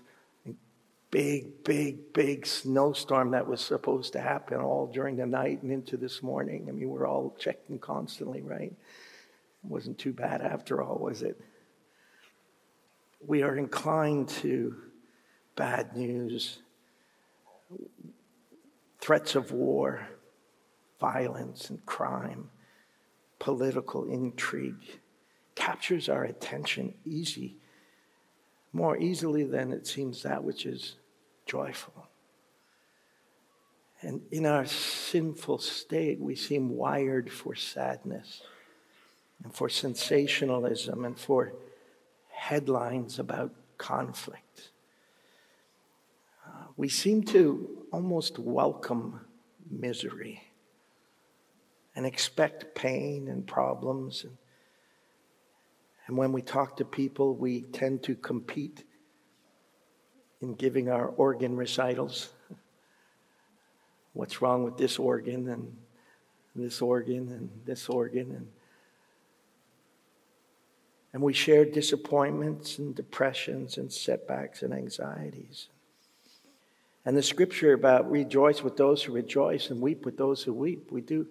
big, 1.11 1.63
big, 1.63 2.11
big 2.11 2.47
snowstorm 2.47 3.31
that 3.31 3.47
was 3.47 3.61
supposed 3.61 4.13
to 4.13 4.19
happen 4.19 4.57
all 4.57 4.87
during 4.87 5.15
the 5.15 5.27
night 5.27 5.61
and 5.61 5.71
into 5.71 5.95
this 5.95 6.23
morning. 6.23 6.65
I 6.67 6.71
mean, 6.71 6.89
we're 6.89 7.05
all 7.07 7.35
checking 7.37 7.77
constantly, 7.77 8.41
right? 8.41 8.73
Wasn't 9.63 9.97
too 9.97 10.13
bad 10.13 10.41
after 10.41 10.81
all, 10.81 10.97
was 10.97 11.21
it? 11.21 11.39
We 13.25 13.41
are 13.43 13.55
inclined 13.55 14.27
to 14.29 14.75
bad 15.55 15.95
news, 15.95 16.59
threats 18.99 19.35
of 19.35 19.51
war, 19.51 20.07
violence 20.99 21.69
and 21.69 21.85
crime, 21.85 22.49
political 23.39 24.05
intrigue 24.05 24.99
captures 25.55 26.09
our 26.09 26.23
attention 26.23 26.93
easy 27.05 27.57
more 28.73 28.97
easily 28.97 29.43
than 29.43 29.71
it 29.71 29.85
seems 29.85 30.23
that 30.23 30.43
which 30.43 30.65
is 30.65 30.95
joyful. 31.45 32.07
And 34.01 34.21
in 34.31 34.45
our 34.45 34.65
sinful 34.65 35.59
state, 35.59 36.19
we 36.19 36.35
seem 36.35 36.75
wired 36.75 37.31
for 37.31 37.55
sadness 37.55 38.41
and 39.43 39.53
for 39.53 39.69
sensationalism 39.69 41.05
and 41.05 41.19
for 41.19 41.53
headlines 42.29 43.19
about 43.19 43.53
conflict. 43.77 44.69
Uh, 46.45 46.65
we 46.77 46.89
seem 46.89 47.23
to 47.23 47.85
almost 47.91 48.39
welcome 48.39 49.21
misery 49.69 50.41
and 51.95 52.05
expect 52.05 52.75
pain 52.75 53.27
and 53.27 53.45
problems 53.45 54.23
and 54.23 54.37
and 56.07 56.17
when 56.17 56.31
we 56.31 56.41
talk 56.41 56.77
to 56.77 56.85
people, 56.85 57.33
we 57.35 57.61
tend 57.61 58.03
to 58.03 58.15
compete 58.15 58.83
in 60.41 60.55
giving 60.55 60.89
our 60.89 61.07
organ 61.07 61.55
recitals. 61.55 62.29
What's 64.11 64.41
wrong 64.41 64.63
with 64.63 64.77
this 64.77 64.99
organ 64.99 65.47
and 65.49 65.75
this 66.55 66.81
organ 66.81 67.29
and 67.29 67.49
this 67.65 67.87
organ 67.87 68.31
and 68.31 68.47
and 71.13 71.21
we 71.21 71.31
share 71.31 71.63
disappointments 71.63 72.79
and 72.79 72.95
depressions 72.95 73.77
and 73.77 73.93
setbacks 73.93 74.63
and 74.63 74.73
anxieties. 74.73 75.69
And 77.05 77.15
the 77.15 77.21
scripture 77.21 77.73
about 77.73 78.09
rejoice 78.09 78.63
with 78.63 78.77
those 78.77 79.03
who 79.03 79.13
rejoice 79.13 79.69
and 79.69 79.79
weep 79.79 80.05
with 80.05 80.17
those 80.17 80.41
who 80.41 80.53
weep. 80.53 80.91
We 80.91 81.01
do 81.01 81.27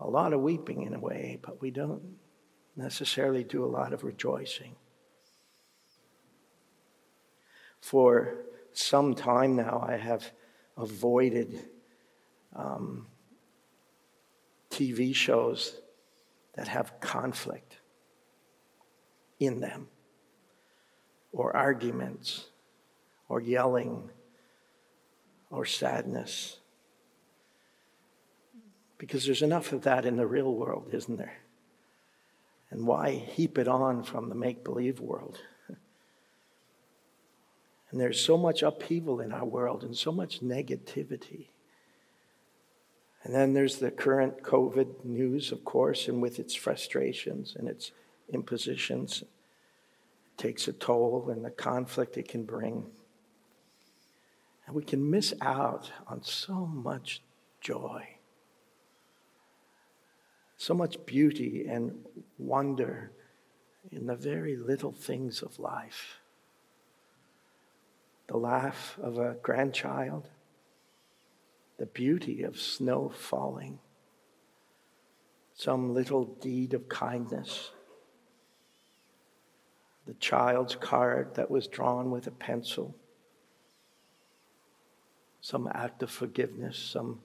a 0.00 0.08
lot 0.08 0.32
of 0.32 0.40
weeping 0.40 0.82
in 0.82 0.94
a 0.94 0.98
way, 0.98 1.38
but 1.40 1.60
we 1.60 1.70
don't 1.70 2.02
necessarily 2.74 3.44
do 3.44 3.64
a 3.64 3.66
lot 3.66 3.92
of 3.92 4.02
rejoicing. 4.02 4.74
For 7.80 8.38
some 8.72 9.14
time 9.14 9.54
now, 9.54 9.84
I 9.86 9.96
have 9.96 10.32
avoided 10.76 11.60
um, 12.56 13.06
TV 14.70 15.14
shows 15.14 15.80
that 16.54 16.66
have 16.68 16.98
conflict 17.00 17.81
in 19.46 19.60
them, 19.60 19.88
or 21.32 21.54
arguments, 21.56 22.46
or 23.28 23.40
yelling, 23.40 24.10
or 25.50 25.64
sadness. 25.64 26.58
Because 28.98 29.24
there's 29.24 29.42
enough 29.42 29.72
of 29.72 29.82
that 29.82 30.04
in 30.04 30.16
the 30.16 30.26
real 30.26 30.54
world, 30.54 30.90
isn't 30.92 31.16
there? 31.16 31.38
And 32.70 32.86
why 32.86 33.10
heap 33.10 33.58
it 33.58 33.68
on 33.68 34.02
from 34.02 34.28
the 34.28 34.34
make 34.34 34.64
believe 34.64 35.00
world? 35.00 35.38
And 37.90 38.00
there's 38.00 38.18
so 38.18 38.38
much 38.38 38.62
upheaval 38.62 39.20
in 39.20 39.32
our 39.32 39.44
world 39.44 39.84
and 39.84 39.94
so 39.94 40.10
much 40.10 40.40
negativity. 40.40 41.48
And 43.22 43.34
then 43.34 43.52
there's 43.52 43.76
the 43.76 43.90
current 43.90 44.42
COVID 44.42 45.04
news, 45.04 45.52
of 45.52 45.62
course, 45.64 46.08
and 46.08 46.22
with 46.22 46.38
its 46.38 46.54
frustrations 46.54 47.54
and 47.54 47.68
its 47.68 47.92
impositions, 48.28 49.22
it 49.22 49.28
takes 50.36 50.68
a 50.68 50.72
toll 50.72 51.28
and 51.30 51.44
the 51.44 51.50
conflict 51.50 52.16
it 52.16 52.28
can 52.28 52.44
bring. 52.44 52.86
And 54.66 54.76
we 54.76 54.84
can 54.84 55.10
miss 55.10 55.34
out 55.40 55.90
on 56.06 56.22
so 56.22 56.66
much 56.66 57.22
joy 57.60 58.16
so 60.62 60.74
much 60.74 61.04
beauty 61.06 61.66
and 61.68 61.92
wonder 62.38 63.10
in 63.90 64.06
the 64.06 64.14
very 64.14 64.54
little 64.54 64.92
things 64.92 65.42
of 65.42 65.58
life. 65.58 66.20
The 68.28 68.36
laugh 68.36 68.96
of 69.02 69.18
a 69.18 69.34
grandchild, 69.42 70.28
the 71.78 71.86
beauty 71.86 72.44
of 72.44 72.60
snow 72.60 73.08
falling, 73.08 73.80
some 75.52 75.92
little 75.94 76.26
deed 76.26 76.74
of 76.74 76.88
kindness, 76.88 77.72
the 80.06 80.14
child's 80.14 80.74
card 80.74 81.34
that 81.34 81.50
was 81.50 81.66
drawn 81.66 82.10
with 82.10 82.26
a 82.26 82.32
pencil, 82.32 82.94
some 85.40 85.68
act 85.72 86.02
of 86.02 86.10
forgiveness, 86.10 86.76
some 86.76 87.20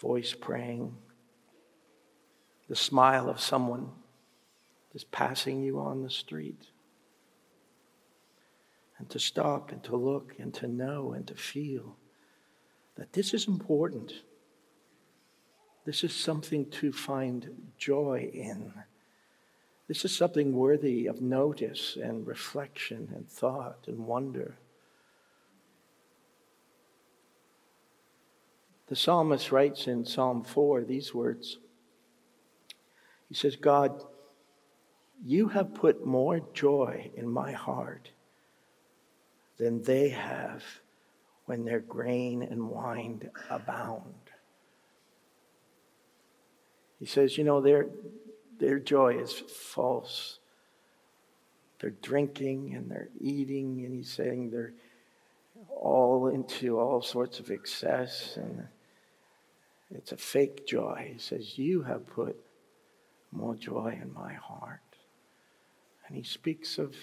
voice 0.00 0.34
praying 0.34 0.96
the 2.70 2.76
smile 2.76 3.28
of 3.28 3.40
someone 3.40 3.90
just 4.92 5.10
passing 5.10 5.60
you 5.60 5.80
on 5.80 6.04
the 6.04 6.10
street. 6.10 6.68
And 8.96 9.10
to 9.10 9.18
stop 9.18 9.72
and 9.72 9.82
to 9.84 9.96
look 9.96 10.34
and 10.38 10.54
to 10.54 10.68
know 10.68 11.12
and 11.12 11.26
to 11.26 11.34
feel 11.34 11.96
that 12.96 13.12
this 13.12 13.34
is 13.34 13.48
important. 13.48 14.12
This 15.84 16.04
is 16.04 16.14
something 16.14 16.70
to 16.70 16.92
find 16.92 17.50
joy 17.76 18.30
in. 18.32 18.72
This 19.90 20.04
is 20.04 20.14
something 20.14 20.52
worthy 20.52 21.08
of 21.08 21.20
notice 21.20 21.98
and 22.00 22.24
reflection 22.24 23.08
and 23.12 23.28
thought 23.28 23.86
and 23.88 24.06
wonder. 24.06 24.54
The 28.86 28.94
psalmist 28.94 29.50
writes 29.50 29.88
in 29.88 30.04
Psalm 30.04 30.44
4 30.44 30.84
these 30.84 31.12
words 31.12 31.58
he 33.28 33.34
says, 33.34 33.56
God, 33.56 34.00
you 35.26 35.48
have 35.48 35.74
put 35.74 36.06
more 36.06 36.40
joy 36.54 37.10
in 37.16 37.28
my 37.28 37.50
heart 37.50 38.10
than 39.58 39.82
they 39.82 40.10
have 40.10 40.62
when 41.46 41.64
their 41.64 41.80
grain 41.80 42.44
and 42.44 42.70
wine 42.70 43.28
abound. 43.50 44.14
He 47.00 47.06
says, 47.06 47.36
you 47.36 47.42
know, 47.42 47.60
their, 47.60 47.88
their 48.60 48.78
joy 48.78 49.16
is 49.16 49.32
false. 49.32 50.38
They're 51.80 51.90
drinking 51.90 52.74
and 52.74 52.90
they're 52.90 53.08
eating, 53.18 53.84
and 53.84 53.94
he's 53.94 54.12
saying 54.12 54.50
they're 54.50 54.74
all 55.70 56.28
into 56.28 56.78
all 56.78 57.00
sorts 57.00 57.40
of 57.40 57.50
excess, 57.50 58.36
and 58.36 58.68
it's 59.94 60.12
a 60.12 60.16
fake 60.16 60.66
joy. 60.66 61.10
He 61.14 61.18
says, 61.18 61.58
You 61.58 61.82
have 61.82 62.06
put 62.06 62.36
more 63.32 63.54
joy 63.54 63.98
in 64.00 64.12
my 64.12 64.34
heart. 64.34 64.80
And 66.06 66.16
he 66.16 66.22
speaks 66.22 66.78
of 66.78 66.94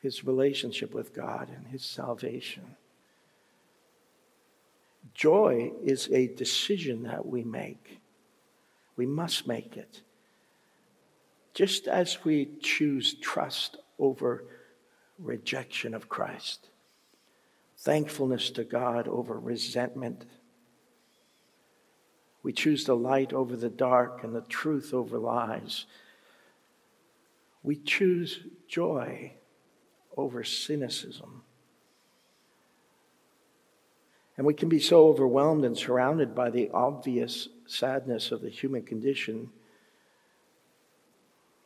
his 0.00 0.24
relationship 0.24 0.94
with 0.94 1.14
God 1.14 1.48
and 1.54 1.66
his 1.66 1.84
salvation. 1.84 2.76
Joy 5.14 5.72
is 5.82 6.08
a 6.12 6.28
decision 6.28 7.02
that 7.04 7.26
we 7.26 7.42
make. 7.42 8.00
We 8.96 9.06
must 9.06 9.46
make 9.46 9.76
it. 9.76 10.02
Just 11.54 11.86
as 11.86 12.24
we 12.24 12.50
choose 12.60 13.14
trust 13.14 13.76
over 13.98 14.44
rejection 15.18 15.94
of 15.94 16.08
Christ, 16.08 16.68
thankfulness 17.78 18.50
to 18.50 18.64
God 18.64 19.06
over 19.06 19.38
resentment. 19.38 20.24
We 22.42 22.52
choose 22.52 22.84
the 22.84 22.96
light 22.96 23.32
over 23.32 23.56
the 23.56 23.70
dark 23.70 24.24
and 24.24 24.34
the 24.34 24.42
truth 24.42 24.92
over 24.92 25.16
lies. 25.16 25.86
We 27.62 27.76
choose 27.76 28.40
joy 28.68 29.34
over 30.16 30.42
cynicism. 30.44 31.42
And 34.36 34.44
we 34.44 34.54
can 34.54 34.68
be 34.68 34.80
so 34.80 35.08
overwhelmed 35.08 35.64
and 35.64 35.78
surrounded 35.78 36.34
by 36.34 36.50
the 36.50 36.70
obvious 36.74 37.48
sadness 37.66 38.32
of 38.32 38.42
the 38.42 38.50
human 38.50 38.82
condition 38.82 39.50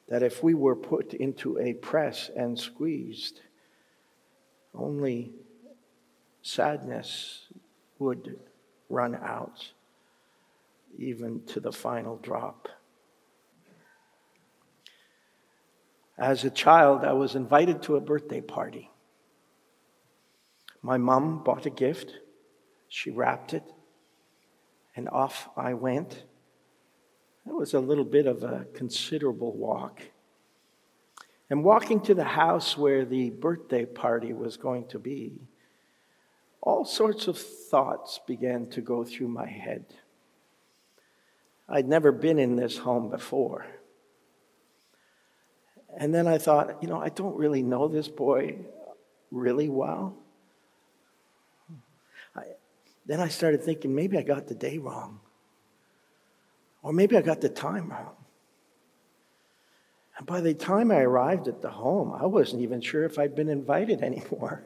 that 0.09 0.23
if 0.23 0.43
we 0.43 0.55
were 0.55 0.77
put 0.77 1.15
into 1.15 1.59
a 1.59 1.75
press 1.75 2.31
and 2.35 2.59
squeezed, 2.59 3.41
only 4.75 5.33
sadness 6.43 7.47
would 7.99 8.39
run 8.89 9.15
out, 9.15 9.73
even 10.99 11.45
to 11.47 11.61
the 11.61 11.73
final 11.73 12.17
drop. 12.17 12.69
As 16.17 16.45
a 16.45 16.51
child, 16.51 17.05
I 17.05 17.13
was 17.13 17.35
invited 17.35 17.83
to 17.83 17.97
a 17.97 18.01
birthday 18.01 18.41
party. 18.41 18.91
My 20.83 20.97
mom 20.97 21.45
bought 21.45 21.67
a 21.67 21.71
gift, 21.71 22.13
she 22.89 23.11
wrapped 23.11 23.53
it, 23.53 23.65
and 24.97 25.09
off 25.11 25.49
I 25.57 25.75
went. 25.75 26.25
It 27.49 27.55
was 27.55 27.75
a 27.75 27.81
little 27.81 28.05
bit 28.05 28.27
of 28.27 28.43
a 28.43 28.67
considerable 28.75 29.53
walk. 29.53 30.03
And 31.51 31.65
walking 31.65 32.01
to 32.03 32.15
the 32.15 32.25
house 32.25 32.77
where 32.77 33.07
the 33.07 33.31
birthday 33.31 33.87
party 33.87 34.35
was 34.35 34.59
going 34.59 34.87
to 34.89 34.99
be, 34.99 35.41
all 36.61 36.85
sorts 36.85 37.27
of 37.27 37.39
thoughts 37.39 38.21
began 38.27 38.67
to 38.71 38.83
go 38.83 39.03
through 39.03 39.29
my 39.29 39.47
head. 39.47 39.87
I'd 41.69 41.89
never 41.89 42.13
been 42.13 42.39
in 42.39 42.57
this 42.57 42.77
home 42.77 43.09
before. 43.09 43.67
And 45.97 46.15
then 46.15 46.27
I 46.27 46.37
thought, 46.37 46.83
you 46.83 46.89
know, 46.89 47.01
I 47.01 47.09
don't 47.09 47.37
really 47.37 47.63
know 47.63 47.89
this 47.89 48.09
boy 48.09 48.59
really 49.31 49.69
well. 49.71 50.17
I, 52.37 52.43
then 53.07 53.21
I 53.21 53.29
started 53.29 53.63
thinking 53.63 53.95
maybe 53.95 54.19
I 54.19 54.23
got 54.23 54.49
the 54.49 54.55
day 54.55 54.77
wrong. 54.77 55.21
Or 56.83 56.93
maybe 56.93 57.17
I 57.17 57.23
got 57.23 57.41
the 57.41 57.49
time 57.49 57.91
wrong. 57.91 58.15
And 60.17 60.27
by 60.27 60.41
the 60.41 60.55
time 60.55 60.91
I 60.91 61.01
arrived 61.01 61.49
at 61.49 61.63
the 61.63 61.71
home, 61.71 62.13
I 62.13 62.27
wasn't 62.27 62.63
even 62.63 62.81
sure 62.81 63.05
if 63.05 63.19
I'd 63.19 63.35
been 63.35 63.49
invited 63.49 64.03
anymore. 64.03 64.65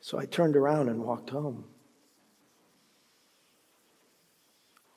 So 0.00 0.18
I 0.18 0.26
turned 0.26 0.54
around 0.54 0.90
and 0.90 1.02
walked 1.02 1.30
home. 1.30 1.64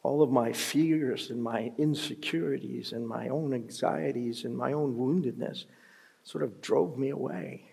all 0.07 0.21
of 0.21 0.31
my 0.31 0.53
fears 0.53 1.31
and 1.31 1.43
my 1.43 1.69
insecurities 1.77 2.93
and 2.93 3.05
my 3.05 3.27
own 3.27 3.53
anxieties 3.53 4.45
and 4.45 4.55
my 4.55 4.71
own 4.71 4.95
woundedness 4.95 5.65
sort 6.23 6.45
of 6.45 6.61
drove 6.61 6.97
me 6.97 7.09
away. 7.09 7.65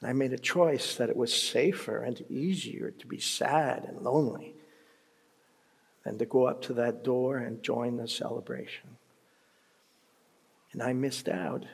And 0.00 0.08
I 0.08 0.14
made 0.14 0.32
a 0.32 0.38
choice 0.38 0.96
that 0.96 1.10
it 1.10 1.16
was 1.16 1.34
safer 1.34 1.98
and 1.98 2.24
easier 2.30 2.92
to 2.92 3.06
be 3.06 3.18
sad 3.18 3.84
and 3.84 4.00
lonely 4.00 4.54
than 6.06 6.18
to 6.18 6.24
go 6.24 6.46
up 6.46 6.62
to 6.62 6.72
that 6.72 7.02
door 7.02 7.38
and 7.38 7.64
join 7.64 7.96
the 7.96 8.06
celebration. 8.06 8.96
And 10.72 10.80
I 10.80 10.92
missed 10.92 11.28
out 11.28 11.66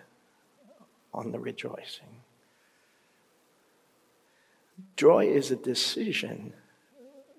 on 1.12 1.32
the 1.32 1.38
rejoicing. 1.38 2.22
Joy 4.96 5.26
is 5.26 5.50
a 5.50 5.56
decision 5.56 6.54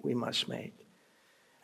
we 0.03 0.13
must 0.13 0.47
make. 0.47 0.85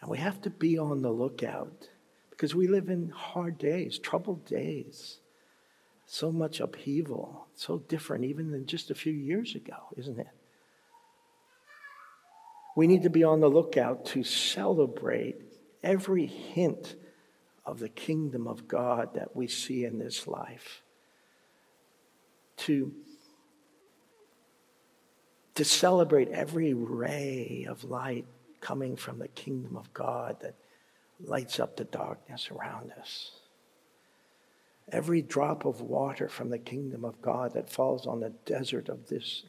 And 0.01 0.09
we 0.09 0.17
have 0.17 0.41
to 0.41 0.49
be 0.49 0.79
on 0.79 1.03
the 1.03 1.11
lookout 1.11 1.89
because 2.31 2.55
we 2.55 2.67
live 2.67 2.89
in 2.89 3.09
hard 3.09 3.59
days, 3.59 3.99
troubled 3.99 4.45
days. 4.45 5.19
So 6.07 6.31
much 6.31 6.59
upheaval, 6.59 7.45
so 7.53 7.77
different 7.87 8.25
even 8.25 8.51
than 8.51 8.65
just 8.65 8.89
a 8.89 8.95
few 8.95 9.13
years 9.13 9.53
ago, 9.53 9.77
isn't 9.95 10.19
it? 10.19 10.38
We 12.79 12.87
need 12.87 13.03
to 13.03 13.09
be 13.09 13.25
on 13.25 13.41
the 13.41 13.49
lookout 13.49 14.05
to 14.05 14.23
celebrate 14.23 15.35
every 15.83 16.27
hint 16.27 16.95
of 17.65 17.79
the 17.79 17.89
kingdom 17.89 18.47
of 18.47 18.69
God 18.69 19.15
that 19.15 19.35
we 19.35 19.47
see 19.47 19.83
in 19.83 19.99
this 19.99 20.27
life. 20.27 20.81
To, 22.59 22.93
to 25.55 25.65
celebrate 25.65 26.29
every 26.29 26.73
ray 26.73 27.65
of 27.67 27.83
light 27.83 28.27
coming 28.61 28.95
from 28.95 29.19
the 29.19 29.27
kingdom 29.27 29.75
of 29.75 29.93
God 29.93 30.37
that 30.39 30.55
lights 31.19 31.59
up 31.59 31.75
the 31.75 31.83
darkness 31.83 32.49
around 32.49 32.93
us. 32.97 33.31
Every 34.89 35.21
drop 35.21 35.65
of 35.65 35.81
water 35.81 36.29
from 36.29 36.49
the 36.49 36.57
kingdom 36.57 37.03
of 37.03 37.21
God 37.21 37.55
that 37.55 37.69
falls 37.69 38.07
on 38.07 38.21
the 38.21 38.31
desert 38.45 38.87
of 38.87 39.09
this 39.09 39.43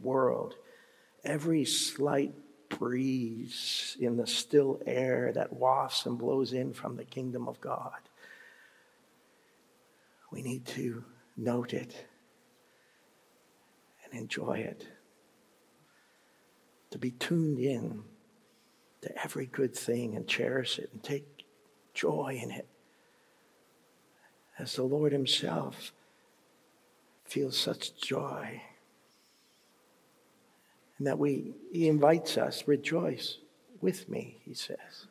world, 0.00 0.54
every 1.22 1.66
slight 1.66 2.32
breeze 2.78 3.96
in 4.00 4.16
the 4.16 4.26
still 4.26 4.80
air 4.86 5.32
that 5.34 5.52
wafts 5.52 6.06
and 6.06 6.18
blows 6.18 6.52
in 6.52 6.72
from 6.72 6.96
the 6.96 7.04
kingdom 7.04 7.48
of 7.48 7.60
God. 7.60 7.98
We 10.30 10.42
need 10.42 10.66
to 10.66 11.04
note 11.36 11.74
it 11.74 12.06
and 14.04 14.20
enjoy 14.20 14.58
it, 14.58 14.86
to 16.90 16.98
be 16.98 17.10
tuned 17.10 17.58
in 17.58 18.02
to 19.02 19.22
every 19.22 19.46
good 19.46 19.74
thing 19.74 20.16
and 20.16 20.26
cherish 20.26 20.78
it 20.78 20.90
and 20.92 21.02
take 21.02 21.44
joy 21.94 22.38
in 22.42 22.50
it. 22.50 22.66
As 24.58 24.76
the 24.76 24.84
Lord 24.84 25.12
Himself 25.12 25.92
feels 27.24 27.56
such 27.56 27.96
joy. 27.96 28.62
And 31.02 31.08
that 31.08 31.18
we, 31.18 31.52
He 31.72 31.88
invites 31.88 32.38
us, 32.38 32.62
rejoice 32.68 33.38
with 33.80 34.08
me, 34.08 34.36
He 34.44 34.54
says. 34.54 35.08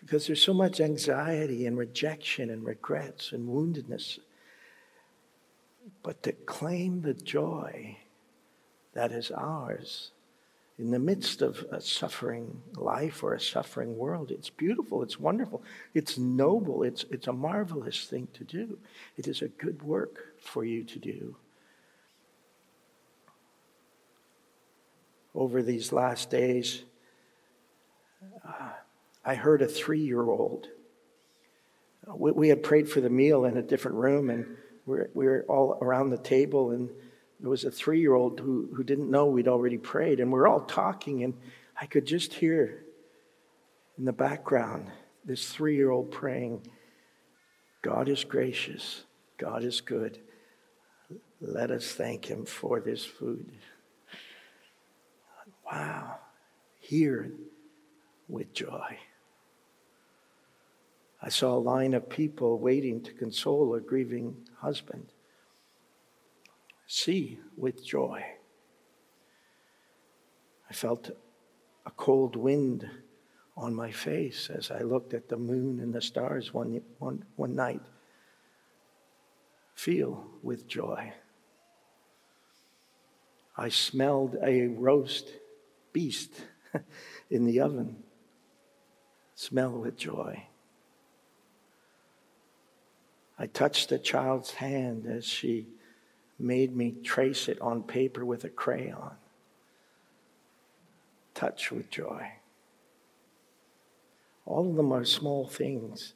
Because 0.00 0.26
there's 0.26 0.42
so 0.42 0.54
much 0.54 0.80
anxiety 0.80 1.66
and 1.66 1.76
rejection 1.76 2.48
and 2.48 2.64
regrets 2.64 3.32
and 3.32 3.46
woundedness. 3.46 4.20
But 6.02 6.22
to 6.22 6.32
claim 6.32 7.02
the 7.02 7.12
joy 7.12 7.98
that 8.94 9.12
is 9.12 9.30
ours 9.30 10.12
in 10.78 10.90
the 10.90 10.98
midst 10.98 11.42
of 11.42 11.66
a 11.70 11.78
suffering 11.78 12.62
life 12.74 13.22
or 13.22 13.34
a 13.34 13.40
suffering 13.40 13.98
world. 13.98 14.30
It's 14.30 14.48
beautiful, 14.48 15.02
it's 15.02 15.20
wonderful, 15.20 15.62
it's 15.92 16.16
noble, 16.16 16.84
it's, 16.84 17.04
it's 17.10 17.26
a 17.26 17.34
marvelous 17.34 18.06
thing 18.06 18.28
to 18.32 18.44
do. 18.44 18.78
It 19.18 19.28
is 19.28 19.42
a 19.42 19.48
good 19.48 19.82
work 19.82 20.36
for 20.40 20.64
you 20.64 20.84
to 20.84 20.98
do. 20.98 21.36
Over 25.38 25.62
these 25.62 25.92
last 25.92 26.30
days, 26.30 26.82
uh, 28.44 28.70
I 29.24 29.36
heard 29.36 29.62
a 29.62 29.68
three 29.68 30.00
year 30.00 30.28
old. 30.28 30.66
We, 32.12 32.32
we, 32.32 32.48
had 32.48 32.64
prayed 32.64 32.88
for 32.88 33.00
the 33.00 33.08
meal 33.08 33.44
in 33.44 33.56
a 33.56 33.62
different 33.62 33.98
room, 33.98 34.30
and 34.30 34.56
we're, 34.84 35.10
we 35.14 35.26
were 35.26 35.44
all 35.48 35.78
around 35.80 36.10
the 36.10 36.18
table, 36.18 36.72
and 36.72 36.90
there 37.38 37.50
was 37.50 37.62
a 37.62 37.70
three 37.70 38.00
year 38.00 38.14
old 38.14 38.40
who, 38.40 38.68
who 38.74 38.82
didn't 38.82 39.12
know 39.12 39.26
we'd 39.26 39.46
already 39.46 39.78
prayed, 39.78 40.18
and 40.18 40.32
we're 40.32 40.48
all 40.48 40.62
talking, 40.62 41.22
and 41.22 41.34
I 41.80 41.86
could 41.86 42.04
just 42.04 42.34
hear 42.34 42.82
in 43.96 44.06
the 44.06 44.12
background 44.12 44.90
this 45.24 45.52
three 45.52 45.76
year 45.76 45.92
old 45.92 46.10
praying, 46.10 46.66
God 47.82 48.08
is 48.08 48.24
gracious, 48.24 49.04
God 49.36 49.62
is 49.62 49.80
good. 49.80 50.18
Let 51.40 51.70
us 51.70 51.92
thank 51.92 52.24
Him 52.24 52.44
for 52.44 52.80
this 52.80 53.04
food. 53.04 53.52
Wow, 55.70 56.18
hear 56.80 57.32
with 58.28 58.52
joy. 58.52 58.98
I 61.20 61.28
saw 61.28 61.56
a 61.56 61.58
line 61.58 61.94
of 61.94 62.08
people 62.08 62.58
waiting 62.58 63.02
to 63.02 63.12
console 63.12 63.74
a 63.74 63.80
grieving 63.80 64.36
husband 64.58 65.08
see 66.88 67.38
with 67.56 67.84
joy. 67.84 68.24
I 70.68 70.72
felt 70.72 71.10
a 71.86 71.90
cold 71.92 72.34
wind 72.34 72.88
on 73.56 73.74
my 73.74 73.90
face 73.90 74.50
as 74.50 74.70
I 74.70 74.80
looked 74.80 75.14
at 75.14 75.28
the 75.28 75.36
moon 75.36 75.80
and 75.80 75.92
the 75.92 76.00
stars 76.00 76.52
one, 76.52 76.80
one, 76.98 77.24
one 77.36 77.54
night. 77.54 77.82
Feel 79.74 80.26
with 80.42 80.66
joy. 80.66 81.12
I 83.56 83.68
smelled 83.68 84.36
a 84.42 84.68
roast 84.68 85.28
beast 85.92 86.32
in 87.30 87.44
the 87.44 87.60
oven. 87.60 88.02
Smell 89.34 89.70
with 89.70 89.96
joy. 89.96 90.44
I 93.38 93.46
touched 93.46 93.88
the 93.88 93.98
child's 93.98 94.52
hand 94.52 95.06
as 95.06 95.24
she 95.24 95.68
made 96.38 96.76
me 96.76 96.96
trace 97.04 97.48
it 97.48 97.60
on 97.60 97.82
paper 97.82 98.24
with 98.24 98.44
a 98.44 98.48
crayon. 98.48 99.12
Touch 101.34 101.70
with 101.70 101.88
joy. 101.88 102.32
All 104.44 104.68
of 104.68 104.76
them 104.76 104.92
are 104.92 105.04
small 105.04 105.46
things, 105.46 106.14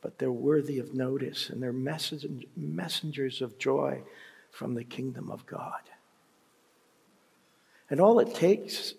but 0.00 0.18
they're 0.18 0.32
worthy 0.32 0.78
of 0.78 0.94
notice 0.94 1.50
and 1.50 1.62
they're 1.62 1.72
messengers 2.56 3.42
of 3.42 3.58
joy 3.58 4.02
from 4.50 4.74
the 4.74 4.84
kingdom 4.84 5.30
of 5.30 5.46
God. 5.46 5.82
And 7.90 8.00
all 8.00 8.18
it 8.18 8.34
takes 8.34 8.94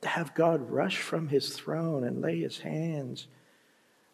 to 0.00 0.08
have 0.08 0.34
God 0.34 0.70
rush 0.70 0.98
from 0.98 1.28
his 1.28 1.50
throne 1.50 2.04
and 2.04 2.20
lay 2.20 2.40
his 2.40 2.58
hands 2.58 3.26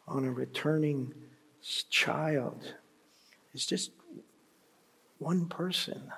on 0.06 0.24
a 0.24 0.32
returning 0.32 1.12
child 1.90 2.74
is 3.52 3.66
just 3.66 3.90
one 5.18 5.46
person 5.46 6.12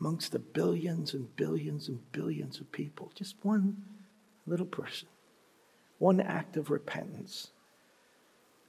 amongst 0.00 0.32
the 0.32 0.38
billions 0.38 1.14
and 1.14 1.34
billions 1.36 1.88
and 1.88 2.00
billions 2.12 2.60
of 2.60 2.70
people. 2.72 3.12
Just 3.14 3.36
one 3.42 3.82
little 4.46 4.66
person, 4.66 5.08
one 5.98 6.20
act 6.20 6.56
of 6.56 6.70
repentance, 6.70 7.50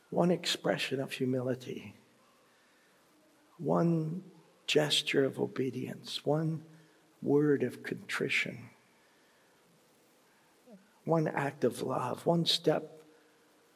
one 0.10 0.32
expression 0.32 1.00
of 1.00 1.12
humility, 1.12 1.96
one 3.58 4.24
gesture 4.68 5.26
of 5.26 5.40
obedience, 5.40 6.26
one 6.26 6.64
word 7.22 7.64
of 7.64 7.84
contrition, 7.84 8.70
one 11.04 11.28
act 11.28 11.64
of 11.64 11.82
love, 11.82 12.26
one 12.26 12.46
step 12.46 13.02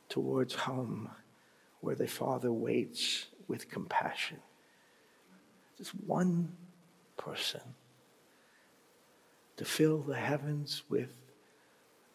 towards 0.10 0.54
home 0.54 1.10
where 1.82 1.96
the 1.96 2.08
Father 2.08 2.52
waits 2.52 3.28
with 3.48 3.70
compassion. 3.70 4.40
Just 5.78 5.92
one 5.92 6.56
person 7.18 7.62
to 9.58 9.66
fill 9.66 10.00
the 10.00 10.16
heavens 10.16 10.84
with 10.90 11.14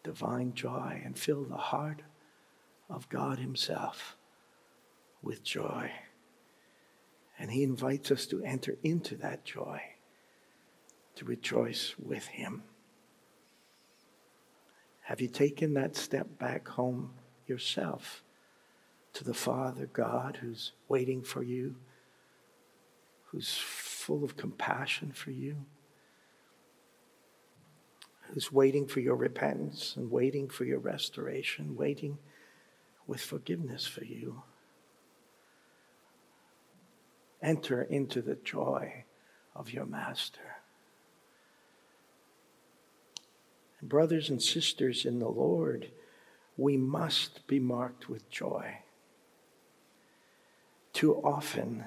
divine 0.03 0.53
joy 0.53 1.01
and 1.03 1.17
fill 1.17 1.43
the 1.43 1.55
heart 1.55 2.01
of 2.89 3.09
God 3.09 3.39
Himself 3.39 4.15
with 5.21 5.43
joy. 5.43 5.91
And 7.39 7.51
He 7.51 7.63
invites 7.63 8.11
us 8.11 8.25
to 8.27 8.43
enter 8.43 8.77
into 8.83 9.15
that 9.17 9.43
joy, 9.45 9.81
to 11.15 11.25
rejoice 11.25 11.95
with 11.97 12.27
Him. 12.27 12.63
Have 15.03 15.21
you 15.21 15.27
taken 15.27 15.73
that 15.75 15.95
step 15.95 16.39
back 16.39 16.67
home 16.67 17.11
yourself 17.47 18.23
to 19.13 19.23
the 19.23 19.33
Father 19.33 19.85
God 19.85 20.39
who's 20.41 20.73
waiting 20.87 21.23
for 21.23 21.43
you? 21.43 21.75
who's 23.35 23.57
full 23.57 24.23
of 24.23 24.37
compassion 24.37 25.11
for 25.11 25.31
you, 25.31 25.57
who's 28.21 28.49
waiting 28.49 28.87
for 28.87 29.01
your 29.01 29.17
repentance 29.17 29.93
and 29.97 30.09
waiting 30.09 30.47
for 30.47 30.63
your 30.63 30.79
restoration, 30.79 31.75
waiting 31.75 32.17
with 33.07 33.19
forgiveness 33.19 33.85
for 33.85 34.05
you. 34.05 34.41
Enter 37.41 37.81
into 37.81 38.21
the 38.21 38.35
joy 38.35 39.03
of 39.53 39.73
your 39.73 39.85
Master. 39.85 40.55
And 43.74 43.74
brothers 43.89 44.29
and 44.29 44.41
sisters 44.41 45.05
in 45.05 45.19
the 45.19 45.29
Lord, 45.29 45.91
we 46.57 46.77
must 46.77 47.45
be 47.47 47.59
marked 47.59 48.09
with 48.09 48.29
joy. 48.29 48.79
Too 50.93 51.15
often, 51.15 51.83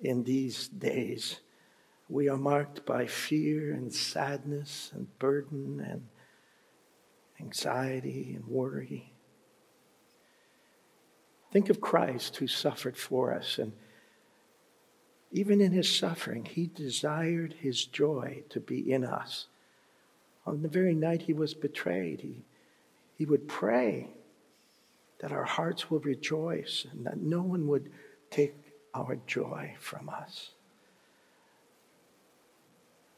in 0.00 0.24
these 0.24 0.68
days. 0.68 1.40
We 2.08 2.28
are 2.28 2.36
marked 2.36 2.86
by 2.86 3.06
fear 3.06 3.72
and 3.72 3.92
sadness 3.92 4.90
and 4.94 5.18
burden 5.18 5.84
and 5.86 6.08
anxiety 7.40 8.32
and 8.34 8.46
worry. 8.46 9.12
Think 11.52 11.70
of 11.70 11.80
Christ 11.80 12.36
who 12.36 12.46
suffered 12.46 12.96
for 12.96 13.32
us, 13.32 13.58
and 13.58 13.72
even 15.30 15.60
in 15.60 15.72
his 15.72 15.94
suffering, 15.94 16.44
he 16.44 16.66
desired 16.66 17.54
his 17.60 17.84
joy 17.84 18.44
to 18.50 18.60
be 18.60 18.90
in 18.90 19.04
us. 19.04 19.46
On 20.48 20.62
the 20.62 20.68
very 20.68 20.94
night 20.94 21.20
he 21.20 21.34
was 21.34 21.52
betrayed, 21.52 22.22
he, 22.22 22.42
he 23.16 23.26
would 23.26 23.48
pray 23.48 24.08
that 25.18 25.30
our 25.30 25.44
hearts 25.44 25.90
will 25.90 25.98
rejoice 25.98 26.86
and 26.90 27.04
that 27.04 27.18
no 27.18 27.42
one 27.42 27.68
would 27.68 27.90
take 28.30 28.54
our 28.94 29.18
joy 29.26 29.74
from 29.78 30.08
us. 30.08 30.52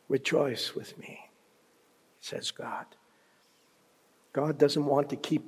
Rejoice 0.09 0.75
with 0.75 0.99
me, 0.99 1.31
says 2.21 2.51
God. 2.51 2.87
God 4.33 4.59
doesn't 4.59 4.85
want 4.85 5.09
to 5.11 5.17
keep 5.17 5.45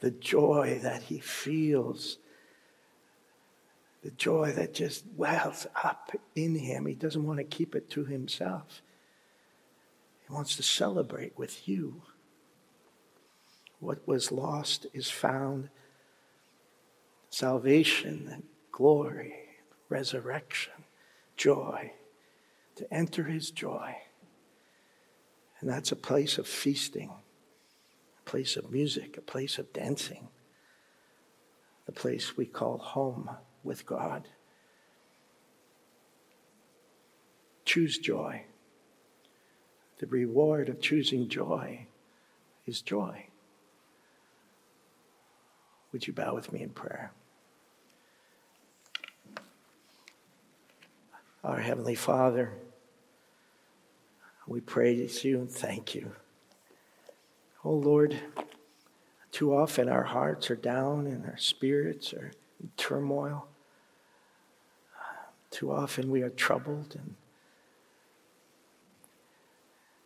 the 0.00 0.10
joy 0.10 0.80
that 0.82 1.04
he 1.04 1.20
feels, 1.20 2.18
the 4.02 4.10
joy 4.10 4.50
that 4.56 4.74
just 4.74 5.04
wells 5.16 5.68
up 5.84 6.10
in 6.34 6.56
him. 6.56 6.86
He 6.86 6.94
doesn't 6.94 7.24
want 7.24 7.38
to 7.38 7.44
keep 7.44 7.76
it 7.76 7.88
to 7.90 8.04
himself. 8.04 8.82
Wants 10.30 10.54
to 10.56 10.62
celebrate 10.62 11.36
with 11.36 11.68
you. 11.68 12.02
What 13.80 14.06
was 14.06 14.30
lost 14.30 14.86
is 14.94 15.10
found. 15.10 15.70
Salvation 17.30 18.28
and 18.32 18.44
glory, 18.70 19.34
resurrection, 19.88 20.84
joy, 21.36 21.92
to 22.76 22.94
enter 22.94 23.24
his 23.24 23.50
joy. 23.50 23.96
And 25.60 25.68
that's 25.68 25.92
a 25.92 25.96
place 25.96 26.38
of 26.38 26.46
feasting, 26.46 27.10
a 28.18 28.30
place 28.30 28.56
of 28.56 28.70
music, 28.70 29.16
a 29.16 29.22
place 29.22 29.58
of 29.58 29.72
dancing, 29.72 30.28
the 31.86 31.92
place 31.92 32.36
we 32.36 32.46
call 32.46 32.78
home 32.78 33.30
with 33.64 33.84
God. 33.84 34.28
Choose 37.64 37.98
joy. 37.98 38.44
The 40.00 40.06
reward 40.06 40.70
of 40.70 40.80
choosing 40.80 41.28
joy 41.28 41.86
is 42.66 42.80
joy. 42.80 43.26
Would 45.92 46.06
you 46.06 46.14
bow 46.14 46.34
with 46.34 46.50
me 46.54 46.62
in 46.62 46.70
prayer? 46.70 47.12
Our 51.44 51.60
Heavenly 51.60 51.94
Father, 51.94 52.54
we 54.46 54.62
praise 54.62 55.22
you 55.22 55.38
and 55.40 55.50
thank 55.50 55.94
you. 55.94 56.12
Oh 57.62 57.74
Lord, 57.74 58.18
too 59.32 59.54
often 59.54 59.90
our 59.90 60.04
hearts 60.04 60.50
are 60.50 60.56
down 60.56 61.06
and 61.06 61.26
our 61.26 61.36
spirits 61.36 62.14
are 62.14 62.32
in 62.58 62.70
turmoil. 62.78 63.48
Too 65.50 65.70
often 65.70 66.10
we 66.10 66.22
are 66.22 66.30
troubled 66.30 66.96
and 66.98 67.16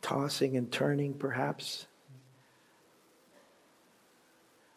tossing 0.04 0.54
and 0.58 0.70
turning, 0.70 1.14
perhaps, 1.14 1.86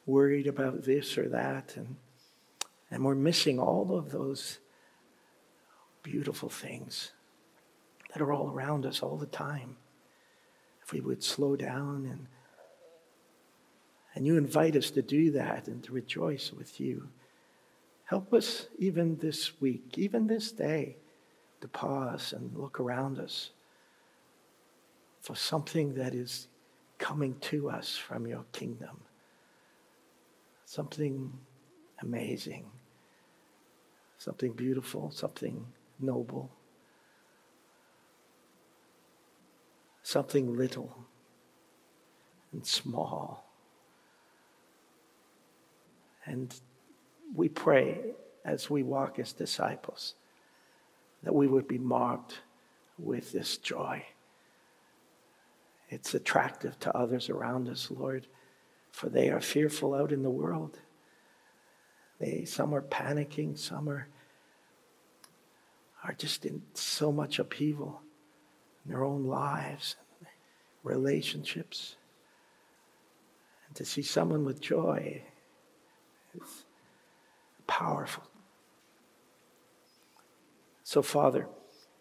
worried 0.05 0.47
about 0.47 0.85
this 0.85 1.17
or 1.17 1.27
that, 1.27 1.75
and, 1.75 1.97
and 2.89 3.03
we're 3.03 3.13
missing 3.13 3.59
all 3.59 3.97
of 3.97 4.09
those 4.09 4.59
beautiful 6.01 6.47
things 6.47 7.11
that 8.13 8.21
are 8.21 8.31
all 8.31 8.49
around 8.49 8.85
us 8.85 9.03
all 9.03 9.17
the 9.17 9.25
time. 9.25 9.75
If 10.81 10.93
we 10.93 11.01
would 11.01 11.21
slow 11.21 11.57
down 11.57 12.07
and 12.09 12.27
and 14.15 14.25
you 14.25 14.35
invite 14.35 14.75
us 14.75 14.89
to 14.91 15.03
do 15.03 15.29
that 15.31 15.67
and 15.67 15.83
to 15.83 15.91
rejoice 15.91 16.51
with 16.51 16.79
you. 16.79 17.07
Help 18.05 18.33
us 18.33 18.65
even 18.79 19.17
this 19.17 19.61
week, 19.61 19.95
even 19.95 20.25
this 20.25 20.51
day, 20.51 20.95
to 21.61 21.67
pause 21.67 22.33
and 22.33 22.57
look 22.57 22.79
around 22.79 23.19
us 23.19 23.51
for 25.27 25.35
something 25.35 25.93
that 25.95 26.15
is 26.15 26.47
coming 26.99 27.35
to 27.41 27.69
us 27.69 27.97
from 27.97 28.25
your 28.25 28.45
kingdom. 28.53 29.01
Something 30.63 31.33
amazing, 32.01 32.65
something 34.17 34.53
beautiful, 34.53 35.11
something 35.11 35.65
noble, 35.99 36.49
something 40.01 40.55
little, 40.55 40.97
and 42.53 42.65
small. 42.65 43.51
And 46.23 46.55
we 47.35 47.49
pray 47.49 48.13
as 48.45 48.69
we 48.69 48.81
walk 48.81 49.19
as 49.19 49.33
disciples 49.33 50.13
that 51.23 51.35
we 51.35 51.47
would 51.47 51.67
be 51.67 51.79
marked 51.79 52.35
with 52.97 53.33
this 53.33 53.57
joy. 53.57 54.05
It's 55.89 56.13
attractive 56.13 56.77
to 56.79 56.95
others 56.95 57.29
around 57.29 57.69
us, 57.69 57.89
Lord, 57.89 58.27
for 58.91 59.09
they 59.09 59.29
are 59.29 59.39
fearful 59.39 59.93
out 59.93 60.11
in 60.11 60.23
the 60.23 60.29
world. 60.29 60.79
They, 62.19 62.45
some 62.45 62.73
are 62.73 62.81
panicking, 62.81 63.57
some 63.57 63.87
are, 63.89 64.07
are 66.03 66.13
just 66.13 66.45
in 66.45 66.63
so 66.73 67.11
much 67.11 67.39
upheaval 67.39 68.01
in 68.83 68.91
their 68.91 69.03
own 69.03 69.25
lives, 69.25 69.95
and 70.19 70.27
relationships. 70.83 71.95
And 73.67 73.75
to 73.75 73.85
see 73.85 74.01
someone 74.01 74.43
with 74.43 74.59
joy 74.59 75.21
is 76.33 76.65
powerful. 77.67 78.23
So, 80.83 81.01
Father, 81.01 81.47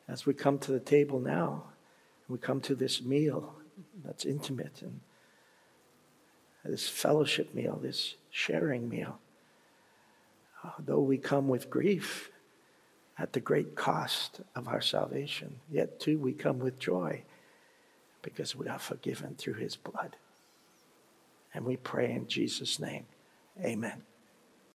as 0.08 0.26
we 0.26 0.32
come 0.32 0.58
to 0.60 0.72
the 0.72 0.80
table 0.80 1.18
now, 1.18 1.64
we 2.28 2.38
come 2.38 2.60
to 2.62 2.74
this 2.74 3.02
meal 3.02 3.54
that's 4.04 4.24
intimate 4.24 4.82
and 4.82 5.00
this 6.64 6.88
fellowship 6.88 7.54
meal, 7.54 7.78
this 7.80 8.16
sharing 8.30 8.88
meal, 8.88 9.18
uh, 10.64 10.70
though 10.78 11.00
we 11.00 11.18
come 11.18 11.48
with 11.48 11.70
grief 11.70 12.30
at 13.18 13.32
the 13.32 13.40
great 13.40 13.74
cost 13.74 14.40
of 14.54 14.68
our 14.68 14.80
salvation, 14.80 15.60
yet 15.70 16.00
too 16.00 16.18
we 16.18 16.32
come 16.32 16.58
with 16.58 16.78
joy 16.78 17.22
because 18.22 18.56
we 18.56 18.68
are 18.68 18.78
forgiven 18.78 19.34
through 19.36 19.54
his 19.54 19.76
blood. 19.76 20.16
And 21.54 21.64
we 21.64 21.76
pray 21.76 22.12
in 22.12 22.26
Jesus' 22.26 22.78
name. 22.78 23.06
Amen. 23.62 24.02